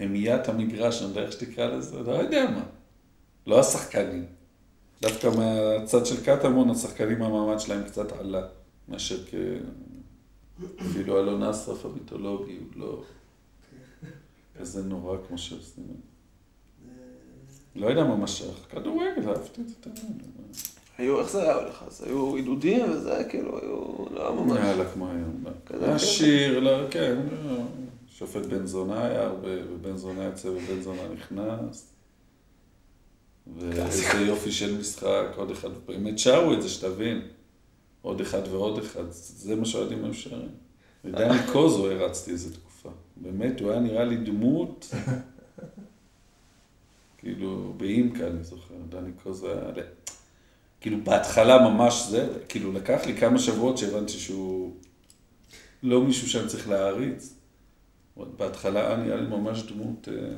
המיית 0.00 0.48
המגרש, 0.48 1.02
אני 1.02 1.08
יודע 1.08 1.22
איך 1.22 1.32
שתקרא 1.32 1.66
לזה, 1.76 2.02
לא 2.02 2.12
יודע 2.12 2.50
מה. 2.50 2.64
לא 3.46 3.60
השחקנים. 3.60 4.26
דווקא 5.02 5.26
מהצד 5.26 6.06
של 6.06 6.24
קטמון, 6.24 6.70
השחקנים 6.70 7.22
המעמד 7.22 7.60
שלהם 7.60 7.84
קצת 7.84 8.12
עלה, 8.12 8.46
מאשר 8.88 9.26
כ... 9.26 9.34
אפילו 10.80 11.20
אלון 11.20 11.42
אסרף 11.42 11.84
המיתולוגי, 11.84 12.56
הוא 12.56 12.66
לא 12.76 13.02
כזה 14.58 14.82
נורא 14.82 15.16
כמו 15.28 15.38
שעושים. 15.38 15.84
לא 17.76 17.86
יודע 17.86 18.04
מה 18.04 18.16
משך, 18.16 18.66
כדורגל, 18.70 19.28
אהבתי 19.28 19.60
את 19.60 19.68
זה. 19.68 20.00
היו, 20.98 21.20
איך 21.20 21.30
זה 21.30 21.42
היה 21.42 21.54
הולך 21.54 21.82
אז? 21.86 22.02
היו 22.02 22.34
עידודים 22.34 22.90
וזה 22.90 23.16
היה 23.16 23.28
כאילו, 23.28 23.58
היו, 23.62 24.06
לא 24.14 24.28
היה 24.28 24.40
ממש. 24.40 24.58
יאללה, 24.58 24.84
כמו 24.92 25.08
היום. 25.08 25.44
לא. 25.70 25.86
היה. 25.86 25.98
שיר, 25.98 26.60
לא, 26.60 26.90
כן, 26.90 27.16
לא. 27.46 27.56
שופט 28.08 28.46
בן 28.46 28.66
זונה 28.66 29.06
היה 29.06 29.22
הרבה, 29.22 29.48
ובן 29.72 29.96
זונה 29.96 30.24
יוצא 30.24 30.48
ובן 30.48 30.80
זונה 30.82 31.02
נכנס. 31.14 31.92
ואיזה 33.56 34.20
יופי 34.20 34.52
של 34.52 34.78
משחק, 34.78 35.26
עוד 35.36 35.50
אחד, 35.50 35.68
באמת 35.86 36.18
שרו 36.18 36.52
את 36.52 36.62
זה, 36.62 36.68
שתבין. 36.68 37.22
עוד 38.02 38.20
אחד 38.20 38.42
ועוד 38.50 38.78
אחד, 38.78 39.04
זה 39.10 39.56
מה 39.56 39.64
שאוהדים 39.64 40.04
היו 40.04 40.14
שרים. 40.14 40.48
ודני 41.04 41.38
קוזו 41.52 41.90
הרצתי 41.90 42.30
איזה 42.30 42.54
תקופה. 42.54 42.88
באמת, 43.16 43.60
הוא 43.60 43.70
היה 43.70 43.80
נראה 43.80 44.04
לי 44.04 44.16
דמות, 44.16 44.90
כאילו, 47.18 47.74
באימקה, 47.76 48.26
אני 48.26 48.44
זוכר, 48.44 48.74
דני 48.88 49.12
קוזו 49.22 49.50
היה... 49.50 49.84
כאילו, 50.80 51.04
בהתחלה 51.04 51.68
ממש 51.68 52.06
זה, 52.10 52.28
כאילו, 52.48 52.72
לקח 52.72 53.00
לי 53.06 53.16
כמה 53.16 53.38
שבועות 53.38 53.78
שהבנתי 53.78 54.12
שהוא 54.12 54.76
לא 55.82 56.02
מישהו 56.02 56.28
שאני 56.28 56.48
צריך 56.48 56.68
להעריץ. 56.68 57.34
עוד 58.14 58.38
בהתחלה 58.38 59.02
היה 59.02 59.16
לי 59.16 59.26
ממש 59.26 59.62
דמות 59.62 60.08
אה, 60.08 60.36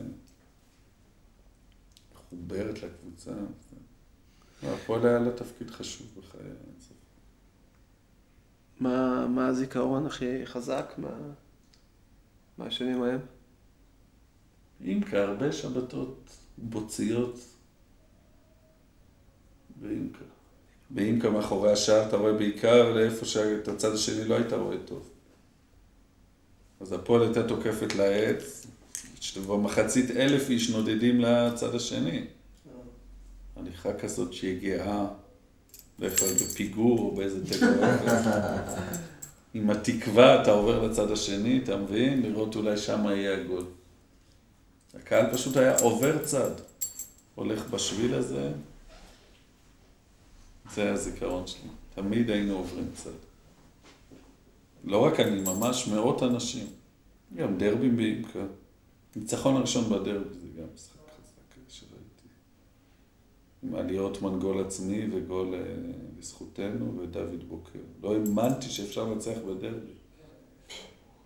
מחוברת 2.14 2.82
לקבוצה. 2.82 3.30
הפועל 4.62 5.06
היה 5.06 5.18
לה 5.18 5.30
תפקיד 5.30 5.70
חשוב 5.70 6.06
בחיי. 6.18 6.50
מה, 8.80 9.26
מה 9.26 9.46
הזיכרון 9.46 10.06
הכי 10.06 10.46
חזק 10.46 10.94
מה... 10.98 11.18
מהשנים 12.58 13.02
ההם? 13.02 13.20
אימקה, 14.84 15.22
הרבה 15.22 15.52
שבתות 15.52 16.39
בוציות 16.62 17.38
באימקה. 19.76 20.24
באימקה 20.90 21.30
מאחורי 21.30 21.72
השער 21.72 22.08
אתה 22.08 22.16
רואה 22.16 22.32
בעיקר 22.32 22.94
לאיפה 22.94 23.26
שאת 23.26 23.68
הצד 23.68 23.94
השני 23.94 24.24
לא 24.24 24.34
היית 24.34 24.52
רואה 24.52 24.76
טוב. 24.84 25.10
אז 26.80 26.92
הפועל 26.92 27.22
הייתה 27.22 27.48
תוקפת 27.48 27.94
לעץ, 27.94 28.66
שבמחצית 29.20 30.10
אלף 30.10 30.50
איש 30.50 30.70
נודדים 30.70 31.20
לצד 31.20 31.74
השני. 31.74 32.24
הליכה 33.56 33.92
כזאת 33.92 34.32
שהיא 34.32 34.60
גאה, 34.60 35.06
בדרך 35.98 36.18
כלל 36.18 36.28
בפיגור 36.28 36.98
או 36.98 37.14
באיזה 37.14 37.46
תיקו 37.46 37.66
אפס. 37.66 38.26
עם 39.54 39.70
התקווה 39.70 40.42
אתה 40.42 40.50
עובר 40.50 40.86
לצד 40.86 41.10
השני, 41.10 41.60
אתה 41.64 41.76
מבין? 41.76 42.22
לראות 42.22 42.56
אולי 42.56 42.76
שם 42.76 43.04
יהיה 43.06 43.40
הגול. 43.40 43.64
הקהל 44.94 45.32
פשוט 45.32 45.56
היה 45.56 45.78
עובר 45.78 46.24
צד, 46.24 46.50
הולך 47.34 47.70
בשביל 47.70 48.14
הזה, 48.14 48.52
זה 50.74 50.92
הזיכרון 50.92 51.46
שלי. 51.46 51.68
תמיד 51.94 52.30
היינו 52.30 52.56
עוברים 52.56 52.90
צד. 52.94 53.10
לא 54.84 55.04
רק 55.04 55.20
אני, 55.20 55.40
ממש 55.40 55.88
מאות 55.88 56.22
אנשים. 56.22 56.66
גם 57.36 57.58
דרבים 57.58 57.96
באימקה. 57.96 58.44
ניצחון 59.16 59.56
הראשון 59.56 59.84
בדרבי 59.84 60.34
זה 60.40 60.48
גם 60.60 60.66
משחק 60.74 60.96
חזק 60.96 61.68
שראיתי. 61.68 62.28
עם 63.62 63.74
עליות 63.74 64.22
מנגול 64.22 64.64
עצמי 64.64 65.06
וגול 65.12 65.54
אה, 65.54 65.60
בזכותנו 66.18 66.98
ודוד 66.98 67.48
בוקר. 67.48 67.78
לא 68.02 68.14
האמנתי 68.14 68.68
שאפשר 68.68 69.04
לנצח 69.04 69.38
בדרבי. 69.48 69.92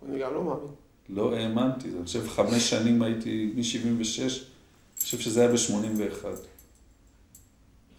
אני 0.05 0.19
גם 0.19 0.33
לא 0.33 0.43
מאמין. 0.43 0.71
לא 1.09 1.35
האמנתי, 1.35 1.87
אני 1.87 2.05
חושב 2.05 2.27
חמש 2.27 2.69
שנים 2.69 3.01
הייתי, 3.01 3.53
מ-76, 3.55 4.21
אני 4.21 5.01
חושב 5.01 5.19
שזה 5.19 5.41
היה 5.41 5.51
ב-81. 5.51 6.25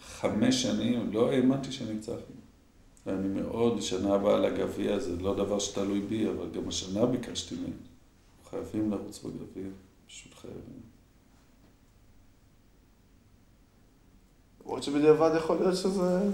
חמש 0.01 0.63
שנים, 0.63 1.13
לא 1.13 1.31
האמנתי 1.33 1.73
שניצחנו. 1.73 2.37
ואני 3.07 3.29
מאוד, 3.29 3.83
שנה 3.83 4.15
הבאה 4.15 4.39
לגביע, 4.39 4.99
זה 4.99 5.17
לא 5.17 5.35
דבר 5.35 5.59
שתלוי 5.59 6.01
בי, 6.01 6.29
אבל 6.29 6.47
גם 6.55 6.69
השנה 6.69 7.07
ביקשתי 7.07 7.55
מהם. 7.55 7.73
חייבים 8.51 8.91
לרוץ 8.91 9.19
בגביע, 9.19 9.71
פשוט 10.09 10.35
חייבים. 10.35 10.81
למרות 14.65 14.83
שבדיעבד 14.83 15.31
יכול 15.37 15.57
להיות 15.57 15.77
שזה... 15.77 16.31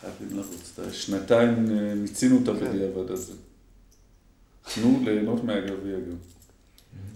חייבים 0.00 0.36
לרוץ. 0.36 0.78
שנתיים 0.92 1.70
אה, 1.70 1.94
מיצינו 1.94 2.38
את 2.42 2.48
הבדיעבד 2.48 3.10
הזה. 3.10 3.32
תנו 4.74 5.00
ליהנות 5.04 5.44
מהגביע 5.44 5.96
גם. 6.00 6.16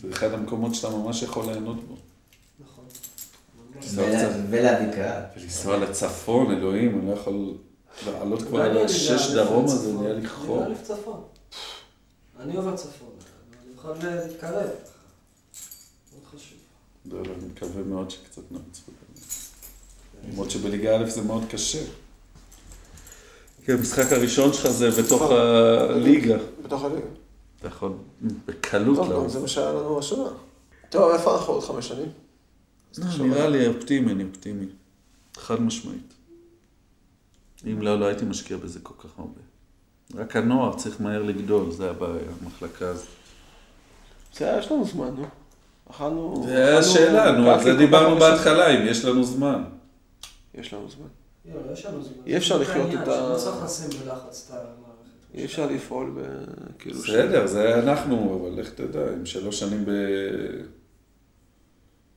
זה 0.03 0.09
אחד 0.13 0.33
המקומות 0.33 0.75
שאתה 0.75 0.91
ממש 0.91 1.23
יכול 1.23 1.45
ליהנות 1.47 1.85
בו. 1.89 1.97
נכון. 2.61 2.85
ולה- 3.95 4.29
ולהביא 4.51 4.93
קהל. 4.93 5.23
ולנסוע 5.37 5.77
לצפון, 5.79 6.51
אלוהים, 6.55 6.99
אני 7.01 7.09
לא 7.09 7.13
יכול 7.13 7.55
לעלות 8.07 8.43
כבר 8.43 8.57
ואני 8.59 8.69
על 8.71 8.77
יודע, 8.77 8.85
השש 8.85 9.27
אני 9.27 9.35
דרום 9.35 9.55
אוהב 9.65 9.65
הזה. 9.79 9.93
נהיה 9.93 10.13
לי 10.13 10.19
אני 10.21 10.29
חור. 10.29 10.57
אוהב 10.67 10.77
צפון. 10.83 11.23
אני 12.41 12.57
עובר 12.57 12.77
צפון. 12.77 13.09
אני 13.65 13.73
יכול 13.77 13.95
להתקרב. 14.03 14.53
מאוד 16.13 16.25
חשוב. 16.35 16.59
לא, 17.13 17.19
לא, 17.23 17.33
אני 17.39 17.49
מקווה 17.55 17.83
מאוד 17.83 18.11
שקצת 18.11 18.43
נרוץ 18.51 18.81
בגביע. 18.89 19.25
למרות 20.33 20.51
שבליגה 20.51 20.97
א' 21.01 21.11
זה 21.11 21.23
מאוד 21.23 21.45
קשה. 21.51 21.83
כי 23.65 23.73
המשחק 23.73 24.13
הראשון 24.13 24.53
שלך 24.53 24.69
זה 24.69 24.91
בתוך 24.91 25.23
הליגה. 25.31 26.37
בתוך 26.65 26.85
הליגה. 26.85 27.07
אתה 27.61 27.68
יכול 27.68 27.92
בקלות 28.46 28.96
טוב, 28.96 29.07
גם 29.07 29.12
לעלות. 29.12 29.31
זה 29.31 29.40
מה 29.40 29.49
שהיה 29.49 29.73
לנו 29.73 29.99
השנה. 29.99 30.29
טוב, 30.90 31.12
איפה 31.12 31.37
אנחנו 31.37 31.53
עוד 31.53 31.64
חמש 31.64 31.88
שנים? 31.88 32.09
לא, 32.99 33.27
נראה 33.27 33.49
לי 33.49 33.66
אופטימי, 33.66 34.12
אני 34.12 34.25
אופטימי. 34.25 34.66
חד 35.37 35.62
משמעית. 35.62 36.14
אם 37.66 37.83
לא, 37.83 38.01
לא 38.01 38.05
הייתי 38.07 38.25
משקיע 38.25 38.57
בזה 38.57 38.81
כל 38.83 38.94
כך 38.99 39.18
הרבה. 39.18 39.40
רק 40.14 40.37
הנוער 40.37 40.77
צריך 40.77 41.01
מהר 41.01 41.23
לגדול, 41.23 41.70
זה 41.73 41.90
הבעיה, 41.90 42.23
המחלקה 42.42 42.88
הזאת. 42.88 43.07
בסדר, 44.33 44.59
יש 44.59 44.73
לנו 44.73 44.85
זמן, 44.85 45.11
נו. 45.16 45.25
אכלנו... 45.90 46.42
זה 46.46 46.57
היה 46.57 46.79
השאלה, 46.79 47.33
נו, 47.33 47.51
על 47.51 47.62
זה 47.64 47.77
דיברנו 47.77 48.16
בהתחלה, 48.16 48.68
אם 48.70 48.87
יש 48.87 49.05
לנו 49.05 49.25
זמן. 49.25 49.64
יש 50.55 50.75
לנו 50.75 50.90
זמן. 50.90 51.07
יאללה, 51.44 51.73
יש 51.73 51.87
לנו 51.87 52.03
זמן. 52.03 52.12
אי 52.27 52.37
אפשר 52.37 52.59
זה 52.59 52.64
לחיות 52.64 52.87
העניין, 52.87 53.03
את 53.03 53.09
ה- 53.09 53.35
אי 55.35 55.45
אפשר 55.45 55.66
לפעול 55.66 56.11
ב... 56.16 56.45
כאילו... 56.79 56.99
בסדר, 56.99 57.47
זה 57.47 57.79
אנחנו, 57.79 58.40
אבל 58.40 58.61
לך 58.61 58.71
תדע, 58.71 59.14
אם 59.14 59.27
שלוש 59.27 59.61
שנים 59.61 59.85
ב... 59.85 59.90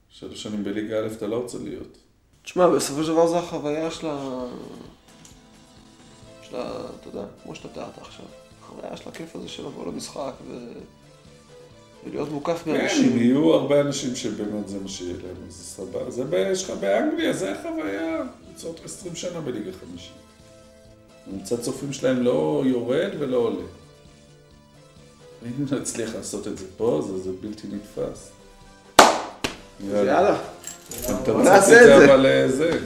שלוש 0.10 0.44
שנים 0.44 0.64
בליגה 0.64 1.00
א' 1.00 1.08
אתה 1.18 1.28
לא 1.28 1.36
רוצה 1.36 1.58
להיות. 1.64 1.98
תשמע, 2.44 2.70
בסופו 2.70 3.04
של 3.04 3.12
דבר 3.12 3.28
זו 3.28 3.38
החוויה 3.38 3.92
של 3.92 4.08
ה... 4.08 4.46
של 6.42 6.56
ה... 6.56 6.86
אתה 7.00 7.08
יודע, 7.08 7.26
כמו 7.44 7.56
שאתה 7.56 7.68
תיארת 7.68 7.98
עכשיו. 7.98 8.26
החוויה 8.62 8.98
של 8.98 9.10
הכיף 9.10 9.36
הזה 9.36 9.50
של 9.50 9.66
לבוא 9.66 9.86
למשחק 9.88 10.34
ו... 10.48 10.54
ולהיות 12.06 12.32
מוקף 12.32 12.62
כן, 12.66 12.72
מאנשים. 12.72 13.18
יהיו 13.18 13.54
הרבה 13.54 13.82
אנשים 13.82 14.16
שבאמת 14.16 14.68
זה 14.68 14.80
מה 14.80 14.88
שיהיה 14.88 15.14
להם, 15.14 15.50
זה 15.50 15.64
סבבה. 15.64 16.12
זה 16.12 16.24
יש 16.52 16.64
לך 16.64 16.70
באנגליה, 16.70 17.34
זה 17.34 17.52
החוויה. 17.52 18.24
קבוצות 18.46 18.82
20 18.86 19.16
שנה 19.16 19.42
בליגה 19.42 19.72
חמישית. 19.72 20.23
ממוצע 21.28 21.58
צופים 21.58 21.94
שלהם 21.94 22.24
לא 22.24 22.64
יורד 22.66 23.10
ולא 23.20 23.38
עולה. 23.38 23.66
אם 25.46 25.66
נצליח 25.80 26.16
לעשות 26.16 26.48
את 26.48 26.58
זה 26.58 26.66
פה, 26.78 27.02
זה, 27.08 27.20
זה 27.20 27.30
בלתי 27.42 27.68
נתפס. 27.68 28.32
יאללה. 29.90 30.38
אתה 31.06 31.14
בוא 31.14 31.34
רוצה 31.34 31.44
נעשה 31.44 31.82
את 31.82 32.00
זה. 32.00 32.14
אבל 32.14 32.26
אה, 32.26 32.48
זה. 32.52 32.80